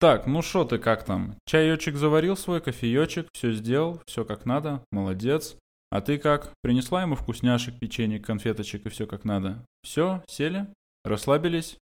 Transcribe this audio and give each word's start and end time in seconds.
Так, 0.00 0.26
ну 0.26 0.42
что 0.42 0.64
ты, 0.64 0.78
как 0.78 1.04
там? 1.04 1.36
Чаечек 1.46 1.96
заварил 1.96 2.36
свой, 2.36 2.60
кофеечек, 2.60 3.28
все 3.32 3.52
сделал, 3.52 4.02
все 4.06 4.24
как 4.24 4.44
надо, 4.44 4.82
молодец. 4.90 5.56
А 5.90 6.00
ты 6.00 6.18
как? 6.18 6.52
Принесла 6.62 7.02
ему 7.02 7.14
вкусняшек, 7.14 7.78
печенье, 7.78 8.18
конфеточек 8.18 8.86
и 8.86 8.88
все 8.88 9.06
как 9.06 9.24
надо? 9.24 9.64
Все, 9.82 10.22
сели? 10.26 10.66
Расслабились? 11.04 11.78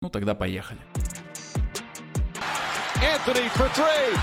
Ну 0.00 0.08
тогда 0.08 0.34
поехали. 0.34 0.80
Anthony 3.04 3.48
for 3.50 3.68
three. 3.74 4.16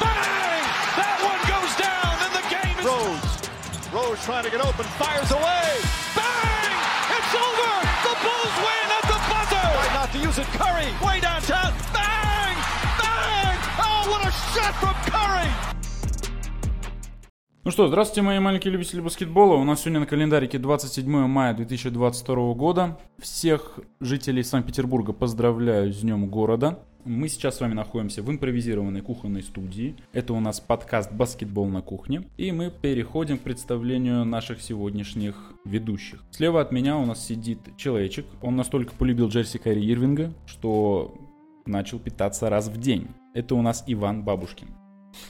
Bang! 0.00 0.64
That 0.96 1.20
one 1.20 1.40
goes 1.44 1.72
down 1.76 2.16
and 2.24 2.32
the 2.32 2.44
game 2.48 2.78
is... 2.80 2.84
Rose. 2.86 3.32
Rose 3.92 4.24
trying 4.24 4.44
to 4.44 4.50
get 4.50 4.64
open, 4.64 4.86
fires 4.96 5.30
away. 5.30 5.68
Bang! 6.16 6.72
It's 7.12 7.34
over! 7.36 7.72
The 8.08 8.14
Bulls 8.24 8.56
win 8.64 8.88
at 8.88 9.04
the 9.04 9.18
buzzer! 9.28 9.68
Try 9.68 9.88
not 9.92 10.12
to 10.12 10.18
use 10.18 10.38
it. 10.38 10.46
Curry 10.56 10.88
way 11.04 11.20
downtown. 11.20 11.72
Ну 17.64 17.70
что, 17.70 17.86
здравствуйте, 17.86 18.22
мои 18.22 18.40
маленькие 18.40 18.72
любители 18.72 19.00
баскетбола. 19.00 19.54
У 19.54 19.62
нас 19.62 19.82
сегодня 19.82 20.00
на 20.00 20.06
календарике 20.06 20.58
27 20.58 21.06
мая 21.28 21.54
2022 21.54 22.54
года. 22.54 22.98
Всех 23.18 23.78
жителей 24.00 24.42
Санкт-Петербурга 24.42 25.12
поздравляю 25.12 25.92
с 25.92 26.00
Днем 26.00 26.26
города. 26.26 26.80
Мы 27.04 27.28
сейчас 27.28 27.58
с 27.58 27.60
вами 27.60 27.74
находимся 27.74 28.22
в 28.22 28.30
импровизированной 28.30 29.00
кухонной 29.00 29.42
студии. 29.44 29.94
Это 30.12 30.32
у 30.34 30.40
нас 30.40 30.60
подкаст 30.60 31.12
«Баскетбол 31.12 31.66
на 31.66 31.82
кухне». 31.82 32.24
И 32.36 32.50
мы 32.50 32.70
переходим 32.70 33.38
к 33.38 33.42
представлению 33.42 34.24
наших 34.24 34.60
сегодняшних 34.60 35.36
ведущих. 35.64 36.24
Слева 36.32 36.60
от 36.60 36.72
меня 36.72 36.96
у 36.96 37.06
нас 37.06 37.24
сидит 37.24 37.60
человечек. 37.76 38.26
Он 38.40 38.56
настолько 38.56 38.92
полюбил 38.94 39.28
Джерси 39.28 39.58
Кайри 39.58 39.88
Ирвинга, 39.88 40.32
что 40.46 41.14
начал 41.66 41.98
питаться 41.98 42.50
раз 42.50 42.68
в 42.68 42.78
день. 42.78 43.08
Это 43.34 43.54
у 43.54 43.62
нас 43.62 43.84
Иван 43.86 44.22
Бабушкин. 44.22 44.68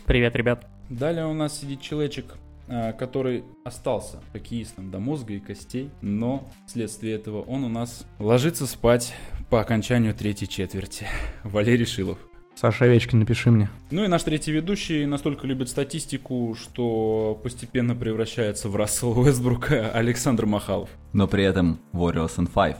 Привет, 0.06 0.36
ребят. 0.36 0.66
Далее 0.88 1.26
у 1.26 1.32
нас 1.32 1.58
сидит 1.58 1.80
человечек, 1.80 2.34
а, 2.68 2.92
который 2.92 3.44
остался 3.64 4.20
хоккеистом 4.32 4.90
до 4.90 4.98
мозга 4.98 5.34
и 5.34 5.40
костей, 5.40 5.90
но 6.00 6.48
вследствие 6.66 7.14
этого 7.14 7.42
он 7.42 7.64
у 7.64 7.68
нас 7.68 8.06
ложится 8.18 8.66
спать 8.66 9.14
по 9.50 9.60
окончанию 9.60 10.14
третьей 10.14 10.48
четверти. 10.48 11.06
Валерий 11.44 11.86
Шилов. 11.86 12.18
Саша 12.54 12.84
Овечкин, 12.84 13.20
напиши 13.20 13.50
мне. 13.50 13.70
Ну 13.90 14.04
и 14.04 14.08
наш 14.08 14.22
третий 14.22 14.52
ведущий 14.52 15.06
настолько 15.06 15.46
любит 15.46 15.68
статистику, 15.68 16.54
что 16.60 17.40
постепенно 17.42 17.94
превращается 17.94 18.68
в 18.68 18.76
Рассела 18.76 19.14
Уэстбрука 19.14 19.90
Александр 19.94 20.46
Махалов. 20.46 20.90
Но 21.12 21.26
при 21.26 21.44
этом 21.44 21.78
Warriors 21.92 22.36
and 22.36 22.50
Five. 22.52 22.76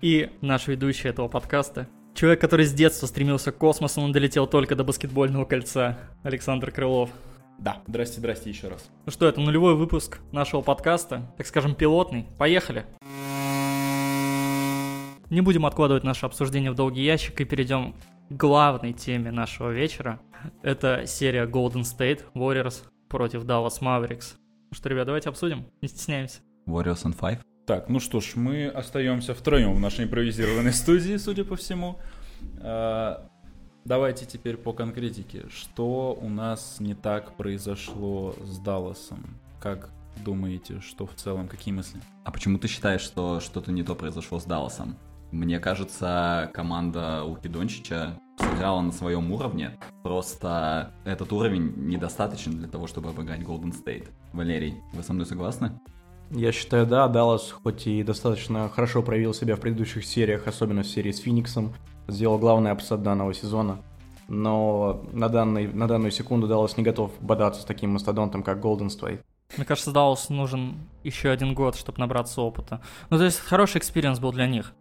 И 0.00 0.30
наш 0.40 0.68
ведущий 0.68 1.08
этого 1.08 1.28
подкаста, 1.28 1.88
Человек, 2.14 2.40
который 2.40 2.64
с 2.64 2.72
детства 2.72 3.06
стремился 3.06 3.50
к 3.50 3.58
космосу, 3.58 4.00
он 4.00 4.12
долетел 4.12 4.46
только 4.46 4.76
до 4.76 4.84
баскетбольного 4.84 5.44
кольца. 5.44 5.98
Александр 6.22 6.70
Крылов. 6.70 7.10
Да, 7.58 7.78
здрасте, 7.88 8.20
здрасте 8.20 8.50
еще 8.50 8.68
раз. 8.68 8.88
Ну 9.04 9.10
что, 9.10 9.26
это 9.26 9.40
нулевой 9.40 9.74
выпуск 9.74 10.20
нашего 10.30 10.60
подкаста, 10.60 11.32
так 11.36 11.46
скажем, 11.46 11.74
пилотный. 11.74 12.26
Поехали! 12.38 12.86
Не 15.28 15.40
будем 15.40 15.66
откладывать 15.66 16.04
наше 16.04 16.26
обсуждение 16.26 16.70
в 16.70 16.76
долгий 16.76 17.02
ящик 17.02 17.40
и 17.40 17.44
перейдем 17.44 17.96
к 18.28 18.32
главной 18.32 18.92
теме 18.92 19.32
нашего 19.32 19.70
вечера. 19.70 20.20
Это 20.62 21.06
серия 21.06 21.46
Golden 21.46 21.82
State 21.82 22.22
Warriors 22.34 22.84
против 23.08 23.44
Dallas 23.44 23.80
Mavericks. 23.80 24.34
Ну 24.70 24.76
что, 24.76 24.88
ребят, 24.88 25.06
давайте 25.06 25.30
обсудим, 25.30 25.66
не 25.82 25.88
стесняемся. 25.88 26.40
Warriors 26.68 27.04
and 27.04 27.18
Five? 27.18 27.38
Так, 27.66 27.88
ну 27.88 27.98
что 27.98 28.20
ж, 28.20 28.32
мы 28.34 28.66
остаемся 28.66 29.32
втроем 29.32 29.74
в 29.74 29.80
нашей 29.80 30.04
импровизированной 30.04 30.72
студии, 30.74 31.16
судя 31.16 31.44
по 31.44 31.56
всему. 31.56 31.98
А, 32.60 33.26
давайте 33.86 34.26
теперь 34.26 34.58
по 34.58 34.74
конкретике. 34.74 35.46
Что 35.48 36.18
у 36.20 36.28
нас 36.28 36.76
не 36.78 36.94
так 36.94 37.36
произошло 37.36 38.34
с 38.42 38.58
Далласом? 38.58 39.40
Как 39.60 39.88
думаете, 40.22 40.80
что 40.80 41.06
в 41.06 41.14
целом, 41.14 41.48
какие 41.48 41.72
мысли? 41.72 42.00
А 42.24 42.30
почему 42.30 42.58
ты 42.58 42.68
считаешь, 42.68 43.00
что 43.00 43.40
что-то 43.40 43.72
не 43.72 43.82
то 43.82 43.94
произошло 43.94 44.38
с 44.38 44.44
Далласом? 44.44 44.98
Мне 45.32 45.58
кажется, 45.58 46.50
команда 46.52 47.24
Луки 47.24 47.48
Дончича 47.48 48.20
сыграла 48.38 48.82
на 48.82 48.92
своем 48.92 49.32
уровне. 49.32 49.78
Просто 50.02 50.92
этот 51.04 51.32
уровень 51.32 51.72
недостаточен 51.76 52.58
для 52.58 52.68
того, 52.68 52.86
чтобы 52.86 53.08
обыграть 53.08 53.40
Golden 53.40 53.72
State. 53.72 54.10
Валерий, 54.32 54.76
вы 54.92 55.02
со 55.02 55.14
мной 55.14 55.24
согласны? 55.24 55.80
Я 56.34 56.50
считаю, 56.50 56.84
да, 56.84 57.06
Даллас 57.06 57.52
хоть 57.52 57.86
и 57.86 58.02
достаточно 58.02 58.68
хорошо 58.68 59.02
проявил 59.02 59.32
себя 59.32 59.54
в 59.54 59.60
предыдущих 59.60 60.04
сериях, 60.04 60.48
особенно 60.48 60.82
в 60.82 60.86
серии 60.88 61.12
с 61.12 61.20
Фениксом, 61.20 61.72
сделал 62.08 62.38
главный 62.38 62.72
апсет 62.72 63.02
данного 63.02 63.32
сезона. 63.32 63.78
Но 64.26 65.04
на, 65.12 65.28
данный, 65.28 65.68
на 65.68 65.86
данную 65.86 66.10
секунду 66.10 66.48
Даллас 66.48 66.76
не 66.76 66.82
готов 66.82 67.12
бодаться 67.20 67.62
с 67.62 67.64
таким 67.64 67.90
мастодонтом, 67.90 68.42
как 68.42 68.58
Golden 68.58 68.88
State. 68.88 69.20
Мне 69.56 69.64
кажется, 69.64 69.92
Даллас 69.92 70.28
нужен 70.28 70.74
еще 71.04 71.30
один 71.30 71.54
год, 71.54 71.76
чтобы 71.76 72.00
набраться 72.00 72.40
опыта. 72.40 72.80
Ну, 73.10 73.18
то 73.18 73.24
есть, 73.24 73.38
хороший 73.38 73.78
experience 73.78 74.18
был 74.18 74.32
для 74.32 74.48
них. 74.48 74.72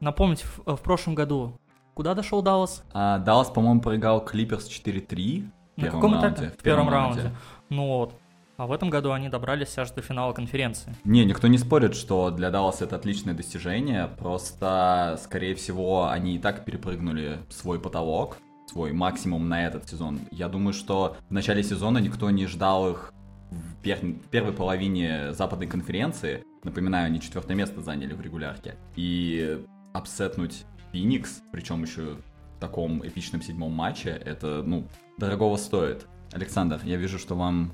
Напомните, 0.00 0.44
в, 0.44 0.76
в 0.76 0.80
прошлом 0.82 1.14
году 1.14 1.54
куда 1.94 2.12
дошел 2.12 2.42
Даллас? 2.42 2.84
А, 2.92 3.18
Даллас, 3.18 3.48
по-моему, 3.48 3.80
проиграл 3.80 4.22
Клипперс 4.22 4.68
4-3 4.68 5.48
в 5.76 5.80
первом 5.80 6.12
раунде. 6.12 6.48
В 6.58 6.62
первом 6.62 6.88
раунде. 6.90 7.32
Ну 7.70 7.86
вот. 7.86 8.14
А 8.62 8.66
в 8.66 8.70
этом 8.70 8.90
году 8.90 9.10
они 9.10 9.28
добрались 9.28 9.76
аж 9.76 9.90
до 9.90 10.02
финала 10.02 10.32
конференции. 10.32 10.94
Не, 11.02 11.24
никто 11.24 11.48
не 11.48 11.58
спорит, 11.58 11.96
что 11.96 12.30
для 12.30 12.48
Далласа 12.52 12.84
это 12.84 12.94
отличное 12.94 13.34
достижение. 13.34 14.06
Просто, 14.06 15.18
скорее 15.20 15.56
всего, 15.56 16.08
они 16.08 16.36
и 16.36 16.38
так 16.38 16.64
перепрыгнули 16.64 17.40
свой 17.50 17.80
потолок, 17.80 18.36
свой 18.70 18.92
максимум 18.92 19.48
на 19.48 19.66
этот 19.66 19.88
сезон. 19.88 20.20
Я 20.30 20.48
думаю, 20.48 20.74
что 20.74 21.16
в 21.28 21.32
начале 21.32 21.64
сезона 21.64 21.98
никто 21.98 22.30
не 22.30 22.46
ждал 22.46 22.88
их 22.88 23.12
в, 23.50 23.82
пер... 23.82 23.98
в 23.98 24.28
первой 24.28 24.52
половине 24.52 25.32
западной 25.32 25.66
конференции. 25.66 26.44
Напоминаю, 26.62 27.06
они 27.06 27.20
четвертое 27.20 27.56
место 27.56 27.80
заняли 27.80 28.14
в 28.14 28.20
регулярке. 28.20 28.76
И 28.94 29.60
апсетнуть 29.92 30.66
Феникс, 30.92 31.42
причем 31.50 31.82
еще 31.82 32.16
в 32.58 32.60
таком 32.60 33.04
эпичном 33.04 33.42
седьмом 33.42 33.72
матче, 33.72 34.10
это, 34.10 34.62
ну, 34.64 34.86
дорогого 35.18 35.56
стоит. 35.56 36.06
Александр, 36.30 36.80
я 36.84 36.96
вижу, 36.96 37.18
что 37.18 37.34
вам 37.34 37.72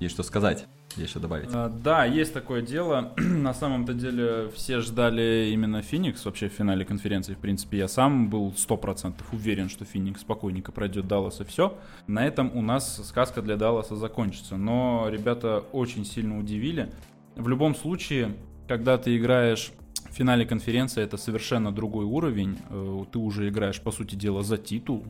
есть 0.00 0.14
что 0.14 0.22
сказать? 0.22 0.66
Есть 0.96 1.10
что 1.10 1.20
добавить? 1.20 1.50
А, 1.52 1.68
да, 1.68 2.04
есть 2.04 2.32
такое 2.32 2.62
дело. 2.62 3.12
На 3.16 3.54
самом-то 3.54 3.94
деле 3.94 4.50
все 4.54 4.80
ждали 4.80 5.50
именно 5.52 5.82
Феникс 5.82 6.24
вообще 6.24 6.48
в 6.48 6.52
финале 6.52 6.84
конференции. 6.84 7.34
В 7.34 7.38
принципе, 7.38 7.78
я 7.78 7.86
сам 7.86 8.28
был 8.28 8.52
100% 8.56 9.14
уверен, 9.32 9.68
что 9.68 9.84
Феникс 9.84 10.22
спокойненько 10.22 10.72
пройдет 10.72 11.06
Даллас 11.06 11.40
и 11.40 11.44
все. 11.44 11.78
На 12.06 12.26
этом 12.26 12.50
у 12.56 12.62
нас 12.62 13.06
сказка 13.06 13.42
для 13.42 13.56
Далласа 13.56 13.94
закончится. 13.94 14.56
Но 14.56 15.06
ребята 15.08 15.62
очень 15.72 16.04
сильно 16.04 16.38
удивили. 16.38 16.90
В 17.36 17.46
любом 17.46 17.74
случае, 17.74 18.34
когда 18.66 18.98
ты 18.98 19.16
играешь 19.16 19.72
в 20.08 20.14
финале 20.14 20.44
конференции, 20.44 21.02
это 21.02 21.18
совершенно 21.18 21.72
другой 21.72 22.04
уровень. 22.04 22.58
Э, 22.70 23.04
ты 23.12 23.18
уже 23.18 23.48
играешь, 23.48 23.80
по 23.80 23.92
сути 23.92 24.16
дела, 24.16 24.42
за 24.42 24.56
титул. 24.56 25.04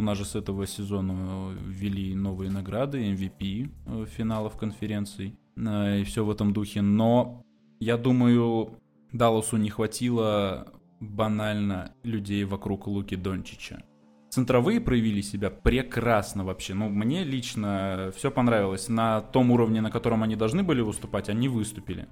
У 0.00 0.02
нас 0.02 0.16
же 0.16 0.24
с 0.24 0.34
этого 0.34 0.66
сезона 0.66 1.54
ввели 1.62 2.14
новые 2.14 2.50
награды, 2.50 3.12
MVP 3.12 3.70
э, 3.86 4.06
финалов 4.06 4.56
конференций 4.56 5.36
э, 5.58 6.00
и 6.00 6.04
все 6.04 6.24
в 6.24 6.30
этом 6.30 6.54
духе. 6.54 6.80
Но 6.80 7.44
я 7.80 7.98
думаю, 7.98 8.78
Далласу 9.12 9.58
не 9.58 9.68
хватило 9.68 10.72
банально 11.00 11.92
людей 12.02 12.44
вокруг 12.44 12.86
Луки 12.86 13.14
Дончича. 13.14 13.82
Центровые 14.30 14.80
проявили 14.80 15.20
себя 15.20 15.50
прекрасно 15.50 16.44
вообще. 16.46 16.72
Ну, 16.72 16.88
мне 16.88 17.22
лично 17.22 18.10
все 18.16 18.30
понравилось. 18.30 18.88
На 18.88 19.20
том 19.20 19.50
уровне, 19.50 19.82
на 19.82 19.90
котором 19.90 20.22
они 20.22 20.34
должны 20.34 20.62
были 20.62 20.80
выступать, 20.80 21.28
они 21.28 21.48
выступили. 21.48 22.08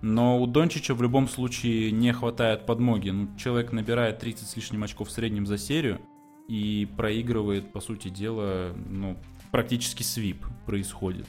Но 0.00 0.40
у 0.40 0.46
Дончича 0.46 0.94
в 0.94 1.02
любом 1.02 1.28
случае 1.28 1.92
не 1.92 2.14
хватает 2.14 2.64
подмоги. 2.64 3.10
Ну, 3.10 3.28
человек 3.36 3.72
набирает 3.72 4.20
30 4.20 4.48
с 4.48 4.56
лишним 4.56 4.84
очков 4.84 5.08
в 5.08 5.12
среднем 5.12 5.44
за 5.44 5.58
серию 5.58 6.00
и 6.48 6.88
проигрывает, 6.96 7.72
по 7.72 7.80
сути 7.80 8.08
дела, 8.08 8.72
ну, 8.88 9.16
практически 9.50 10.02
свип 10.02 10.44
происходит. 10.64 11.26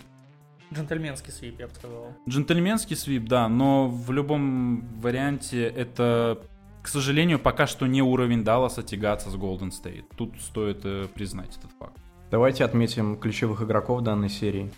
Джентльменский 0.74 1.32
свип, 1.32 1.60
я 1.60 1.68
бы 1.68 1.74
сказал. 1.74 2.14
Джентльменский 2.28 2.96
свип, 2.96 3.28
да, 3.28 3.48
но 3.48 3.88
в 3.88 4.12
любом 4.12 4.82
варианте 5.00 5.66
это, 5.66 6.40
к 6.82 6.88
сожалению, 6.90 7.40
пока 7.40 7.68
что 7.68 7.88
не 7.88 8.02
уровень 8.02 8.44
Далласа 8.44 8.84
тягаться 8.84 9.30
с 9.30 9.36
Golden 9.36 9.72
State. 9.72 10.06
Тут 10.18 10.34
стоит 10.42 10.82
э, 10.84 11.08
признать 11.14 11.58
этот 11.58 11.72
факт. 11.80 11.98
Давайте 12.32 12.66
отметим 12.66 13.18
ключевых 13.18 13.62
игроков 13.62 14.04
данной 14.04 14.30
серии. 14.30 14.70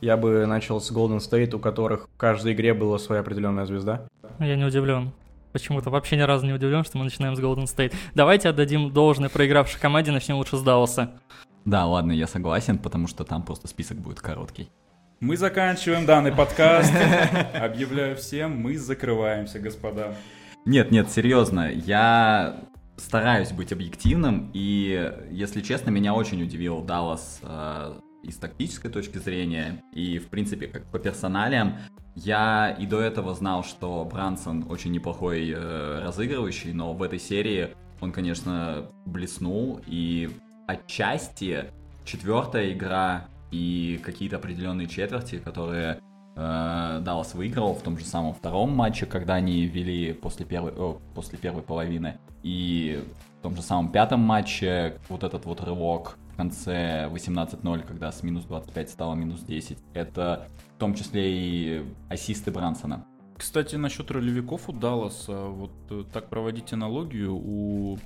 Я 0.00 0.16
бы 0.16 0.44
начал 0.46 0.80
с 0.80 0.90
Golden 0.90 1.18
State, 1.18 1.54
у 1.54 1.60
которых 1.60 2.08
в 2.12 2.16
каждой 2.16 2.52
игре 2.54 2.74
была 2.74 2.98
своя 2.98 3.20
определенная 3.20 3.66
звезда. 3.66 4.08
Я 4.40 4.56
не 4.56 4.64
удивлен 4.64 5.12
почему-то 5.52 5.90
вообще 5.90 6.16
ни 6.16 6.22
разу 6.22 6.46
не 6.46 6.52
удивлен, 6.52 6.84
что 6.84 6.98
мы 6.98 7.04
начинаем 7.04 7.36
с 7.36 7.40
Golden 7.40 7.64
State. 7.64 7.94
Давайте 8.14 8.48
отдадим 8.48 8.92
должное 8.92 9.28
проигравшей 9.28 9.80
команде, 9.80 10.12
начнем 10.12 10.36
лучше 10.36 10.56
с 10.56 10.62
Далласа. 10.62 11.12
Да, 11.64 11.86
ладно, 11.86 12.12
я 12.12 12.26
согласен, 12.26 12.78
потому 12.78 13.08
что 13.08 13.24
там 13.24 13.42
просто 13.42 13.68
список 13.68 13.98
будет 13.98 14.20
короткий. 14.20 14.70
Мы 15.20 15.36
заканчиваем 15.36 16.06
данный 16.06 16.32
подкаст. 16.32 16.92
Объявляю 17.54 18.16
всем, 18.16 18.56
мы 18.56 18.78
закрываемся, 18.78 19.58
господа. 19.58 20.14
Нет, 20.64 20.90
нет, 20.90 21.10
серьезно, 21.10 21.70
я 21.72 22.60
стараюсь 22.96 23.52
быть 23.52 23.72
объективным, 23.72 24.50
и, 24.52 25.12
если 25.30 25.60
честно, 25.60 25.90
меня 25.90 26.14
очень 26.14 26.42
удивил 26.42 26.82
Даллас 26.82 27.40
э, 27.42 27.94
и 28.22 28.30
с 28.30 28.36
тактической 28.36 28.90
точки 28.90 29.18
зрения, 29.18 29.82
и, 29.92 30.18
в 30.18 30.28
принципе, 30.28 30.66
как 30.66 30.84
по 30.84 30.98
персоналиям. 30.98 31.76
Я 32.24 32.70
и 32.70 32.84
до 32.84 33.00
этого 33.00 33.32
знал, 33.32 33.62
что 33.62 34.04
Брансон 34.04 34.66
очень 34.68 34.90
неплохой 34.90 35.52
э, 35.54 36.00
разыгрывающий, 36.02 36.72
но 36.72 36.92
в 36.92 37.00
этой 37.04 37.20
серии 37.20 37.76
он, 38.00 38.10
конечно, 38.10 38.86
блеснул, 39.06 39.80
и 39.86 40.28
отчасти 40.66 41.66
четвертая 42.04 42.72
игра 42.72 43.26
и 43.52 44.00
какие-то 44.02 44.36
определенные 44.36 44.88
четверти, 44.88 45.38
которые 45.38 46.00
э, 46.34 47.00
Даллас 47.04 47.34
выиграл 47.34 47.74
в 47.74 47.82
том 47.82 47.96
же 47.96 48.04
самом 48.04 48.34
втором 48.34 48.72
матче, 48.72 49.06
когда 49.06 49.34
они 49.34 49.66
вели 49.66 50.12
после 50.12 50.44
первой, 50.44 50.72
о, 50.72 50.98
после 51.14 51.38
первой 51.38 51.62
половины, 51.62 52.18
и 52.42 53.00
в 53.38 53.42
том 53.44 53.54
же 53.54 53.62
самом 53.62 53.92
пятом 53.92 54.20
матче 54.20 54.98
вот 55.08 55.22
этот 55.22 55.44
вот 55.44 55.60
рывок 55.60 56.18
конце 56.38 57.10
18-0, 57.12 57.82
когда 57.84 58.12
с 58.12 58.22
минус 58.22 58.44
25 58.44 58.90
стало 58.90 59.14
минус 59.16 59.40
10. 59.40 59.76
Это 59.92 60.46
в 60.76 60.78
том 60.78 60.94
числе 60.94 61.22
и 61.26 61.84
ассисты 62.08 62.52
Брансона. 62.52 63.04
Кстати, 63.36 63.74
насчет 63.74 64.10
ролевиков 64.10 64.68
у 64.68 64.72
Далласа, 64.72 65.46
вот 65.46 65.72
э, 65.90 66.04
так 66.12 66.28
проводить 66.28 66.72
аналогию, 66.72 67.34
у 67.34 67.98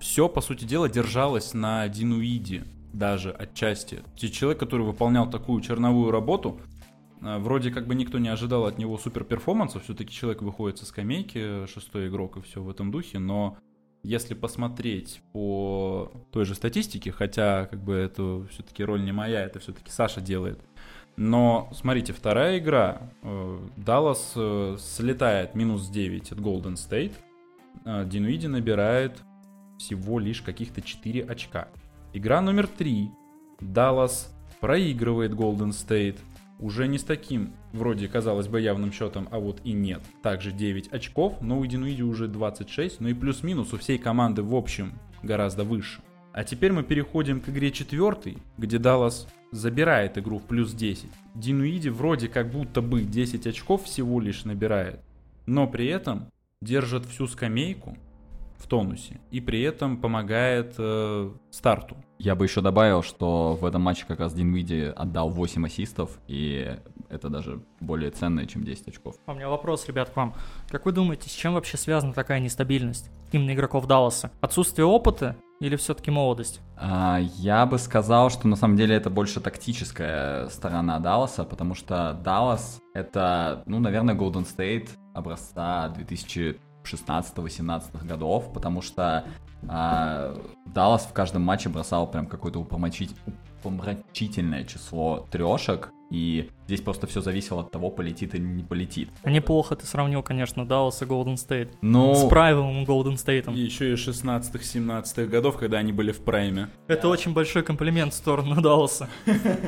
все, 0.00 0.28
по 0.28 0.40
сути 0.40 0.64
дела, 0.64 0.88
держалось 0.88 1.52
на 1.54 1.86
Динуиде 1.88 2.64
даже 2.92 3.30
отчасти. 3.30 4.02
Человек, 4.16 4.60
который 4.60 4.86
выполнял 4.86 5.28
такую 5.28 5.60
черновую 5.60 6.10
работу, 6.10 6.60
э, 7.20 7.38
вроде 7.38 7.70
как 7.70 7.86
бы 7.86 7.94
никто 7.94 8.18
не 8.18 8.28
ожидал 8.28 8.64
от 8.64 8.78
него 8.78 8.96
супер 8.96 9.24
перформанса, 9.24 9.78
все-таки 9.80 10.10
человек 10.10 10.40
выходит 10.40 10.78
со 10.78 10.86
скамейки, 10.86 11.66
шестой 11.66 12.08
игрок 12.08 12.38
и 12.38 12.40
все 12.40 12.62
в 12.62 12.70
этом 12.70 12.90
духе, 12.90 13.18
но 13.18 13.58
если 14.04 14.34
посмотреть 14.34 15.22
по 15.32 16.12
той 16.30 16.44
же 16.44 16.54
статистике, 16.54 17.10
хотя 17.10 17.66
как 17.66 17.82
бы 17.82 17.94
это 17.94 18.46
все-таки 18.50 18.84
роль 18.84 19.02
не 19.02 19.12
моя, 19.12 19.42
это 19.42 19.58
все-таки 19.58 19.90
Саша 19.90 20.20
делает. 20.20 20.60
Но 21.16 21.70
смотрите, 21.72 22.12
вторая 22.12 22.58
игра, 22.58 23.10
Даллас 23.76 24.34
э, 24.36 24.76
слетает 24.78 25.54
минус 25.54 25.88
9 25.88 26.32
от 26.32 26.38
Golden 26.38 26.74
State, 26.74 27.12
э, 27.84 28.04
Динуиди 28.06 28.46
набирает 28.46 29.22
всего 29.78 30.18
лишь 30.18 30.42
каких-то 30.42 30.82
4 30.82 31.24
очка. 31.24 31.68
Игра 32.12 32.40
номер 32.40 32.66
3, 32.66 33.10
Даллас 33.60 34.36
проигрывает 34.60 35.32
Golden 35.32 35.70
State, 35.70 36.18
уже 36.58 36.86
не 36.86 36.98
с 36.98 37.04
таким, 37.04 37.52
вроде, 37.72 38.08
казалось 38.08 38.48
бы, 38.48 38.60
явным 38.60 38.92
счетом, 38.92 39.28
а 39.30 39.38
вот 39.38 39.60
и 39.64 39.72
нет. 39.72 40.02
Также 40.22 40.52
9 40.52 40.88
очков, 40.92 41.40
но 41.40 41.58
у 41.58 41.66
Динуиди 41.66 42.02
уже 42.02 42.28
26, 42.28 43.00
ну 43.00 43.08
и 43.08 43.14
плюс-минус 43.14 43.72
у 43.72 43.78
всей 43.78 43.98
команды 43.98 44.42
в 44.42 44.54
общем 44.54 44.92
гораздо 45.22 45.64
выше. 45.64 46.00
А 46.32 46.44
теперь 46.44 46.72
мы 46.72 46.82
переходим 46.82 47.40
к 47.40 47.48
игре 47.48 47.70
четвертой, 47.70 48.38
где 48.58 48.78
Даллас 48.78 49.28
забирает 49.52 50.18
игру 50.18 50.38
в 50.38 50.42
плюс 50.42 50.72
10. 50.72 51.08
Динуиди 51.34 51.88
вроде 51.88 52.28
как 52.28 52.50
будто 52.50 52.82
бы 52.82 53.02
10 53.02 53.46
очков 53.46 53.84
всего 53.84 54.20
лишь 54.20 54.44
набирает, 54.44 55.00
но 55.46 55.68
при 55.68 55.86
этом 55.86 56.28
держит 56.60 57.04
всю 57.04 57.28
скамейку 57.28 57.96
в 58.58 58.66
тонусе 58.66 59.20
и 59.30 59.40
при 59.40 59.62
этом 59.62 59.98
помогает 59.98 60.74
э, 60.78 61.30
старту. 61.50 61.96
Я 62.18 62.34
бы 62.34 62.44
еще 62.44 62.60
добавил, 62.60 63.02
что 63.02 63.58
в 63.60 63.64
этом 63.66 63.82
матче 63.82 64.04
как 64.06 64.20
раз 64.20 64.32
Динвиди 64.32 64.92
отдал 64.96 65.30
8 65.30 65.66
ассистов, 65.66 66.18
и 66.28 66.76
это 67.08 67.28
даже 67.28 67.60
более 67.80 68.10
ценное, 68.10 68.46
чем 68.46 68.64
10 68.64 68.88
очков. 68.88 69.16
А 69.26 69.32
у 69.32 69.34
меня 69.34 69.48
вопрос, 69.48 69.86
ребят, 69.86 70.10
к 70.10 70.16
вам. 70.16 70.34
Как 70.68 70.86
вы 70.86 70.92
думаете, 70.92 71.28
с 71.28 71.32
чем 71.32 71.54
вообще 71.54 71.76
связана 71.76 72.12
такая 72.12 72.40
нестабильность 72.40 73.10
именно 73.32 73.52
игроков 73.52 73.86
Далласа? 73.86 74.30
Отсутствие 74.40 74.86
опыта 74.86 75.36
или 75.60 75.76
все-таки 75.76 76.10
молодость? 76.10 76.60
А, 76.76 77.18
я 77.36 77.66
бы 77.66 77.78
сказал, 77.78 78.30
что 78.30 78.48
на 78.48 78.56
самом 78.56 78.76
деле 78.76 78.94
это 78.94 79.10
больше 79.10 79.40
тактическая 79.40 80.48
сторона 80.48 80.98
Далласа, 81.00 81.44
потому 81.44 81.74
что 81.74 82.18
Даллас 82.24 82.80
это, 82.94 83.62
ну, 83.66 83.80
наверное, 83.80 84.14
Golden 84.14 84.46
State 84.46 84.90
образца 85.14 85.88
2000 85.88 86.60
16-18 86.84 88.06
годов, 88.06 88.52
потому 88.52 88.82
что 88.82 89.24
а, 89.68 90.36
Даллас 90.66 91.04
в 91.04 91.12
каждом 91.12 91.42
матче 91.42 91.68
бросал 91.68 92.10
прям 92.10 92.26
какое-то 92.26 92.60
упомочить, 92.60 93.14
упомрачительное 93.60 94.64
число 94.64 95.26
трешек, 95.30 95.90
и 96.10 96.50
здесь 96.66 96.80
просто 96.80 97.06
все 97.06 97.20
зависело 97.20 97.62
от 97.62 97.70
того, 97.70 97.90
полетит 97.90 98.34
или 98.34 98.42
не 98.42 98.62
полетит. 98.62 99.10
А 99.22 99.30
неплохо 99.30 99.74
ты 99.74 99.86
сравнил, 99.86 100.22
конечно, 100.22 100.66
Даллас 100.66 101.02
и 101.02 101.04
Голден 101.06 101.36
Стейт. 101.36 101.76
Ну... 101.80 102.14
С 102.14 102.28
правилом 102.28 102.84
Голден 102.84 103.16
Стейтом. 103.16 103.54
И 103.54 103.58
еще 103.58 103.92
и 103.92 103.94
16-17 103.94 105.26
годов, 105.26 105.56
когда 105.56 105.78
они 105.78 105.92
были 105.92 106.12
в 106.12 106.22
прайме. 106.22 106.68
Это 106.86 107.08
очень 107.08 107.32
большой 107.32 107.62
комплимент 107.62 108.12
в 108.12 108.16
сторону 108.16 108.60
Далласа. 108.60 109.08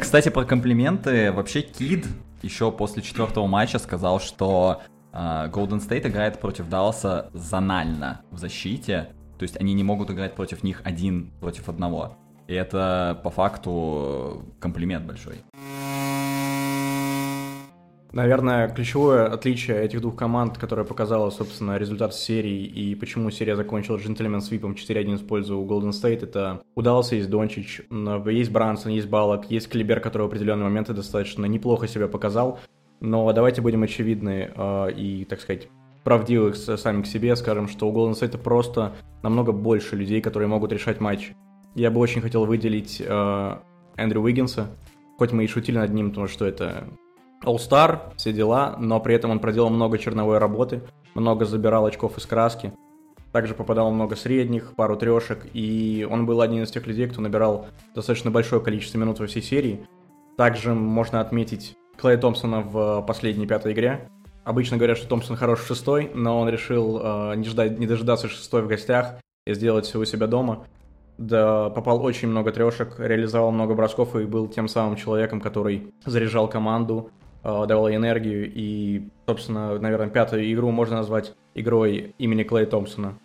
Кстати, 0.01 0.29
про 0.29 0.45
комплименты. 0.45 1.33
Вообще, 1.33 1.63
Кид 1.63 2.07
еще 2.43 2.71
после 2.71 3.03
четвертого 3.03 3.47
матча 3.47 3.79
сказал, 3.79 4.21
что 4.21 4.83
Golden 5.17 5.81
State 5.81 6.07
играет 6.09 6.41
против 6.41 6.69
Далласа 6.69 7.31
зонально 7.33 8.21
в 8.31 8.39
защите, 8.39 9.09
то 9.39 9.45
есть 9.45 9.59
они 9.59 9.73
не 9.73 9.83
могут 9.83 10.11
играть 10.11 10.35
против 10.35 10.63
них 10.63 10.83
один 10.85 11.33
против 11.41 11.71
одного. 11.71 12.19
И 12.49 12.53
это 12.55 13.19
по 13.25 13.31
факту 13.31 14.45
комплимент 14.61 15.07
большой. 15.07 15.37
Наверное, 18.13 18.69
ключевое 18.69 19.27
отличие 19.27 19.85
этих 19.85 20.01
двух 20.01 20.17
команд, 20.17 20.57
которое 20.57 20.85
показало, 20.85 21.29
собственно, 21.31 21.77
результат 21.77 22.15
серии 22.15 22.65
и 22.65 22.95
почему 22.95 23.31
серия 23.31 23.57
закончилась 23.57 24.03
джентльмен 24.03 24.41
свипом 24.41 24.73
4-1 24.73 25.17
в 25.17 25.27
пользу 25.27 25.57
Golden 25.69 25.91
State, 25.91 26.23
это 26.23 26.63
удался 26.75 27.17
есть 27.17 27.29
Дончич, 27.29 27.83
есть 28.27 28.51
Брансон, 28.51 28.93
есть 28.93 29.09
Балок, 29.09 29.51
есть 29.51 29.69
Клибер, 29.69 30.01
который 30.01 30.23
в 30.23 30.27
определенные 30.27 30.65
моменты 30.65 30.95
достаточно 30.95 31.45
неплохо 31.47 31.89
себя 31.89 32.09
показал, 32.09 32.59
но 33.01 33.33
давайте 33.33 33.61
будем 33.61 33.83
очевидны 33.83 34.51
э, 34.55 34.93
и, 34.93 35.25
так 35.25 35.41
сказать, 35.41 35.69
правдивы 36.05 36.55
сами 36.55 37.03
к 37.03 37.07
себе, 37.07 37.35
скажем, 37.37 37.69
что 37.69 37.89
у 37.89 37.93
Golden 37.93 38.13
State 38.13 38.39
просто 38.39 38.93
намного 39.23 39.53
больше 39.53 39.97
людей, 39.97 40.21
которые 40.21 40.49
могут 40.49 40.73
решать 40.73 41.01
матч. 41.01 41.33
Я 41.75 41.91
бы 41.91 42.01
очень 42.01 42.21
хотел 42.23 42.47
выделить 42.47 43.03
э, 43.05 43.57
Эндрю 43.97 44.23
Уиггинса, 44.23 44.69
хоть 45.19 45.33
мы 45.33 45.45
и 45.45 45.49
шутили 45.49 45.79
над 45.79 45.93
ним, 45.93 46.11
потому 46.11 46.29
что 46.29 46.47
это 46.47 46.89
All-Star, 47.45 48.15
все 48.17 48.33
дела, 48.33 48.77
но 48.79 49.01
при 49.01 49.15
этом 49.15 49.31
он 49.31 49.41
проделал 49.41 49.71
много 49.71 49.99
черновой 49.99 50.39
работы, 50.39 50.83
много 51.15 51.45
забирал 51.45 51.87
очков 51.87 52.17
из 52.19 52.27
краски, 52.27 52.73
также 53.33 53.55
попадал 53.55 53.91
много 53.91 54.17
средних, 54.17 54.75
пару 54.75 54.97
трешек, 54.97 55.47
и 55.53 56.07
он 56.11 56.25
был 56.25 56.41
один 56.41 56.63
из 56.63 56.71
тех 56.71 56.87
людей, 56.87 57.07
кто 57.09 57.21
набирал 57.21 57.67
достаточно 57.95 58.31
большое 58.31 58.63
количество 58.63 58.99
минут 58.99 59.19
во 59.19 59.27
всей 59.27 59.43
серии. 59.43 59.87
Также 60.37 60.75
можно 60.75 61.21
отметить 61.21 61.77
Клея 61.99 62.19
Томпсона 62.19 62.61
в 62.61 63.03
последней 63.03 63.47
пятой 63.47 63.73
игре. 63.73 64.09
Обычно 64.45 64.77
говорят, 64.77 64.99
что 64.99 65.09
Томпсон 65.09 65.37
хорош 65.37 65.61
в 65.61 65.67
шестой, 65.67 66.11
но 66.15 66.39
он 66.39 66.49
решил 66.49 67.01
э, 67.03 67.35
не, 67.37 67.45
ждать, 67.49 67.79
не 67.79 67.87
дожидаться 67.87 68.29
шестой 68.29 68.63
в 68.63 68.69
гостях 68.69 69.17
и 69.45 69.55
сделать 69.55 69.87
все 69.87 69.99
у 69.99 70.05
себя 70.05 70.27
дома. 70.27 70.67
Да, 71.19 71.71
попал 71.71 72.05
очень 72.05 72.29
много 72.29 72.53
трешек, 72.53 72.95
реализовал 72.99 73.51
много 73.51 73.75
бросков 73.75 74.15
и 74.15 74.25
был 74.25 74.49
тем 74.49 74.69
самым 74.69 74.97
человеком, 74.97 75.41
который 75.41 75.93
заряжал 76.05 76.49
команду, 76.49 77.11
э, 77.43 77.65
давал 77.67 77.89
ей 77.89 77.97
энергию. 77.97 78.53
И, 78.55 79.09
собственно, 79.27 79.79
наверное, 79.79 80.11
пятую 80.11 80.53
игру 80.53 80.71
можно 80.71 80.97
назвать 80.97 81.35
игрой 81.55 82.15
имени 82.19 82.45
Клея 82.45 82.67
Томпсона. 82.67 83.19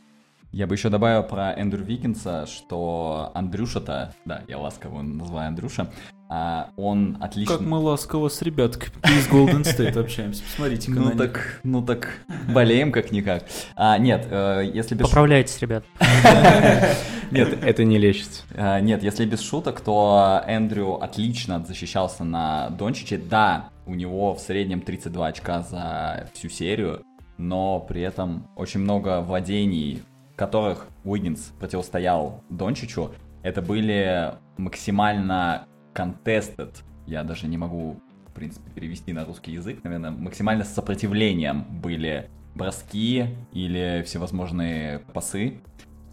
Я 0.51 0.67
бы 0.67 0.75
еще 0.75 0.89
добавил 0.89 1.23
про 1.23 1.53
Эндрю 1.53 1.83
Викинса, 1.83 2.45
что 2.45 3.31
Андрюша-то, 3.33 4.13
да, 4.25 4.41
я 4.49 4.57
ласково 4.57 5.01
называю 5.01 5.47
Андрюша, 5.47 5.89
а, 6.33 6.69
он 6.77 7.17
отлично... 7.19 7.57
Как 7.57 7.67
мы 7.67 7.77
ласково 7.77 8.29
с 8.29 8.41
ребятками 8.41 8.93
из 9.03 9.27
Golden 9.27 9.63
State 9.63 9.99
общаемся, 9.99 10.41
посмотрите 10.43 10.89
Ну 10.89 11.11
так, 11.11 11.59
ну 11.63 11.85
так, 11.85 12.19
болеем 12.53 12.93
как-никак. 12.93 13.43
А, 13.75 13.97
нет, 13.97 14.27
э, 14.31 14.71
если 14.73 14.95
без... 14.95 15.07
Поправляйтесь, 15.07 15.59
ребят. 15.59 15.83
Нет, 17.31 17.63
это 17.63 17.85
не 17.85 17.97
лечится. 17.97 18.43
А, 18.55 18.81
нет, 18.81 19.03
если 19.03 19.25
без 19.25 19.41
шуток, 19.41 19.79
то 19.79 20.43
Эндрю 20.47 20.95
отлично 21.01 21.63
защищался 21.65 22.25
на 22.25 22.69
Дончиче. 22.71 23.17
Да, 23.17 23.69
у 23.85 23.95
него 23.95 24.33
в 24.33 24.39
среднем 24.39 24.81
32 24.81 25.27
очка 25.27 25.61
за 25.61 26.29
всю 26.33 26.49
серию, 26.49 27.03
но 27.37 27.79
при 27.79 28.01
этом 28.01 28.47
очень 28.57 28.81
много 28.81 29.21
владений, 29.21 30.03
которых 30.35 30.87
Уиггинс 31.05 31.53
противостоял 31.57 32.43
Дончичу. 32.49 33.11
Это 33.43 33.61
были 33.61 34.33
максимально 34.57 35.67
contested, 35.93 36.75
я 37.05 37.23
даже 37.23 37.47
не 37.47 37.57
могу, 37.57 37.97
в 38.27 38.33
принципе, 38.33 38.69
перевести 38.71 39.13
на 39.13 39.25
русский 39.25 39.51
язык, 39.51 39.83
наверное, 39.83 40.11
максимально 40.11 40.63
с 40.63 40.73
сопротивлением 40.73 41.65
были 41.81 42.29
броски 42.55 43.25
или 43.53 44.03
всевозможные 44.05 44.99
пасы, 45.13 45.61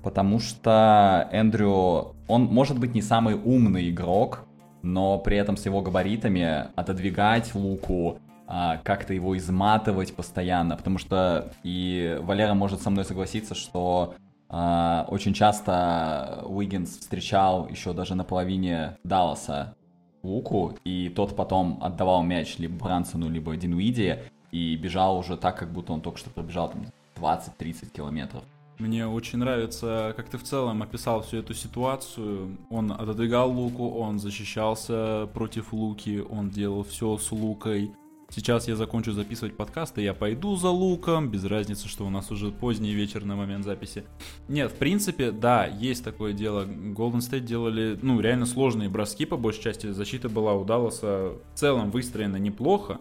потому 0.02 0.38
что 0.38 1.28
Эндрю, 1.32 2.14
он 2.28 2.44
может 2.44 2.78
быть 2.78 2.94
не 2.94 3.02
самый 3.02 3.34
умный 3.34 3.90
игрок, 3.90 4.46
но 4.82 5.18
при 5.18 5.36
этом 5.36 5.56
с 5.56 5.66
его 5.66 5.82
габаритами 5.82 6.68
отодвигать 6.76 7.54
луку, 7.54 8.18
а, 8.46 8.78
как-то 8.78 9.12
его 9.12 9.36
изматывать 9.36 10.14
постоянно, 10.14 10.76
потому 10.76 10.98
что 10.98 11.52
и 11.64 12.18
Валера 12.22 12.54
может 12.54 12.80
со 12.80 12.90
мной 12.90 13.04
согласиться, 13.04 13.54
что 13.54 14.14
очень 14.50 15.34
часто 15.34 16.42
Уиггинс 16.46 16.98
встречал 16.98 17.68
еще 17.68 17.92
даже 17.92 18.14
на 18.14 18.24
половине 18.24 18.96
Далласа 19.04 19.74
Луку, 20.22 20.76
и 20.84 21.10
тот 21.10 21.36
потом 21.36 21.78
отдавал 21.82 22.22
мяч 22.22 22.58
либо 22.58 22.84
Брансону, 22.84 23.28
либо 23.28 23.56
Динуиди, 23.56 24.18
и 24.50 24.76
бежал 24.76 25.18
уже 25.18 25.36
так, 25.36 25.58
как 25.58 25.70
будто 25.72 25.92
он 25.92 26.00
только 26.00 26.18
что 26.18 26.30
пробежал 26.30 26.70
там 26.70 26.86
20-30 27.16 27.90
километров. 27.90 28.42
Мне 28.78 29.08
очень 29.08 29.38
нравится, 29.40 30.14
как 30.16 30.28
ты 30.28 30.38
в 30.38 30.44
целом 30.44 30.82
описал 30.82 31.22
всю 31.22 31.38
эту 31.38 31.52
ситуацию. 31.52 32.56
Он 32.70 32.92
отодвигал 32.92 33.50
Луку, 33.50 33.90
он 33.90 34.20
защищался 34.20 35.28
против 35.34 35.72
Луки, 35.72 36.22
он 36.30 36.50
делал 36.50 36.84
все 36.84 37.18
с 37.18 37.32
Лукой. 37.32 37.90
Сейчас 38.30 38.68
я 38.68 38.76
закончу 38.76 39.12
записывать 39.12 39.56
подкаст, 39.56 39.96
и 39.96 40.02
я 40.02 40.12
пойду 40.12 40.54
за 40.56 40.68
луком, 40.68 41.30
без 41.30 41.46
разницы, 41.46 41.88
что 41.88 42.06
у 42.06 42.10
нас 42.10 42.30
уже 42.30 42.50
поздний 42.50 42.92
вечер 42.92 43.24
на 43.24 43.36
момент 43.36 43.64
записи. 43.64 44.04
Нет, 44.48 44.70
в 44.70 44.74
принципе, 44.74 45.30
да, 45.30 45.64
есть 45.64 46.04
такое 46.04 46.34
дело. 46.34 46.66
Golden 46.66 47.20
State 47.20 47.40
делали, 47.40 47.98
ну, 48.02 48.20
реально 48.20 48.44
сложные 48.44 48.90
броски, 48.90 49.24
по 49.24 49.38
большей 49.38 49.62
части. 49.62 49.90
Защита 49.90 50.28
была 50.28 50.52
у 50.52 50.64
Далласа 50.64 51.38
в 51.54 51.58
целом 51.58 51.90
выстроена 51.90 52.36
неплохо, 52.36 52.98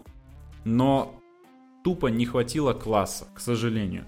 но 0.64 1.14
тупо 1.84 2.06
не 2.06 2.24
хватило 2.24 2.72
класса, 2.72 3.26
к 3.34 3.40
сожалению. 3.40 4.06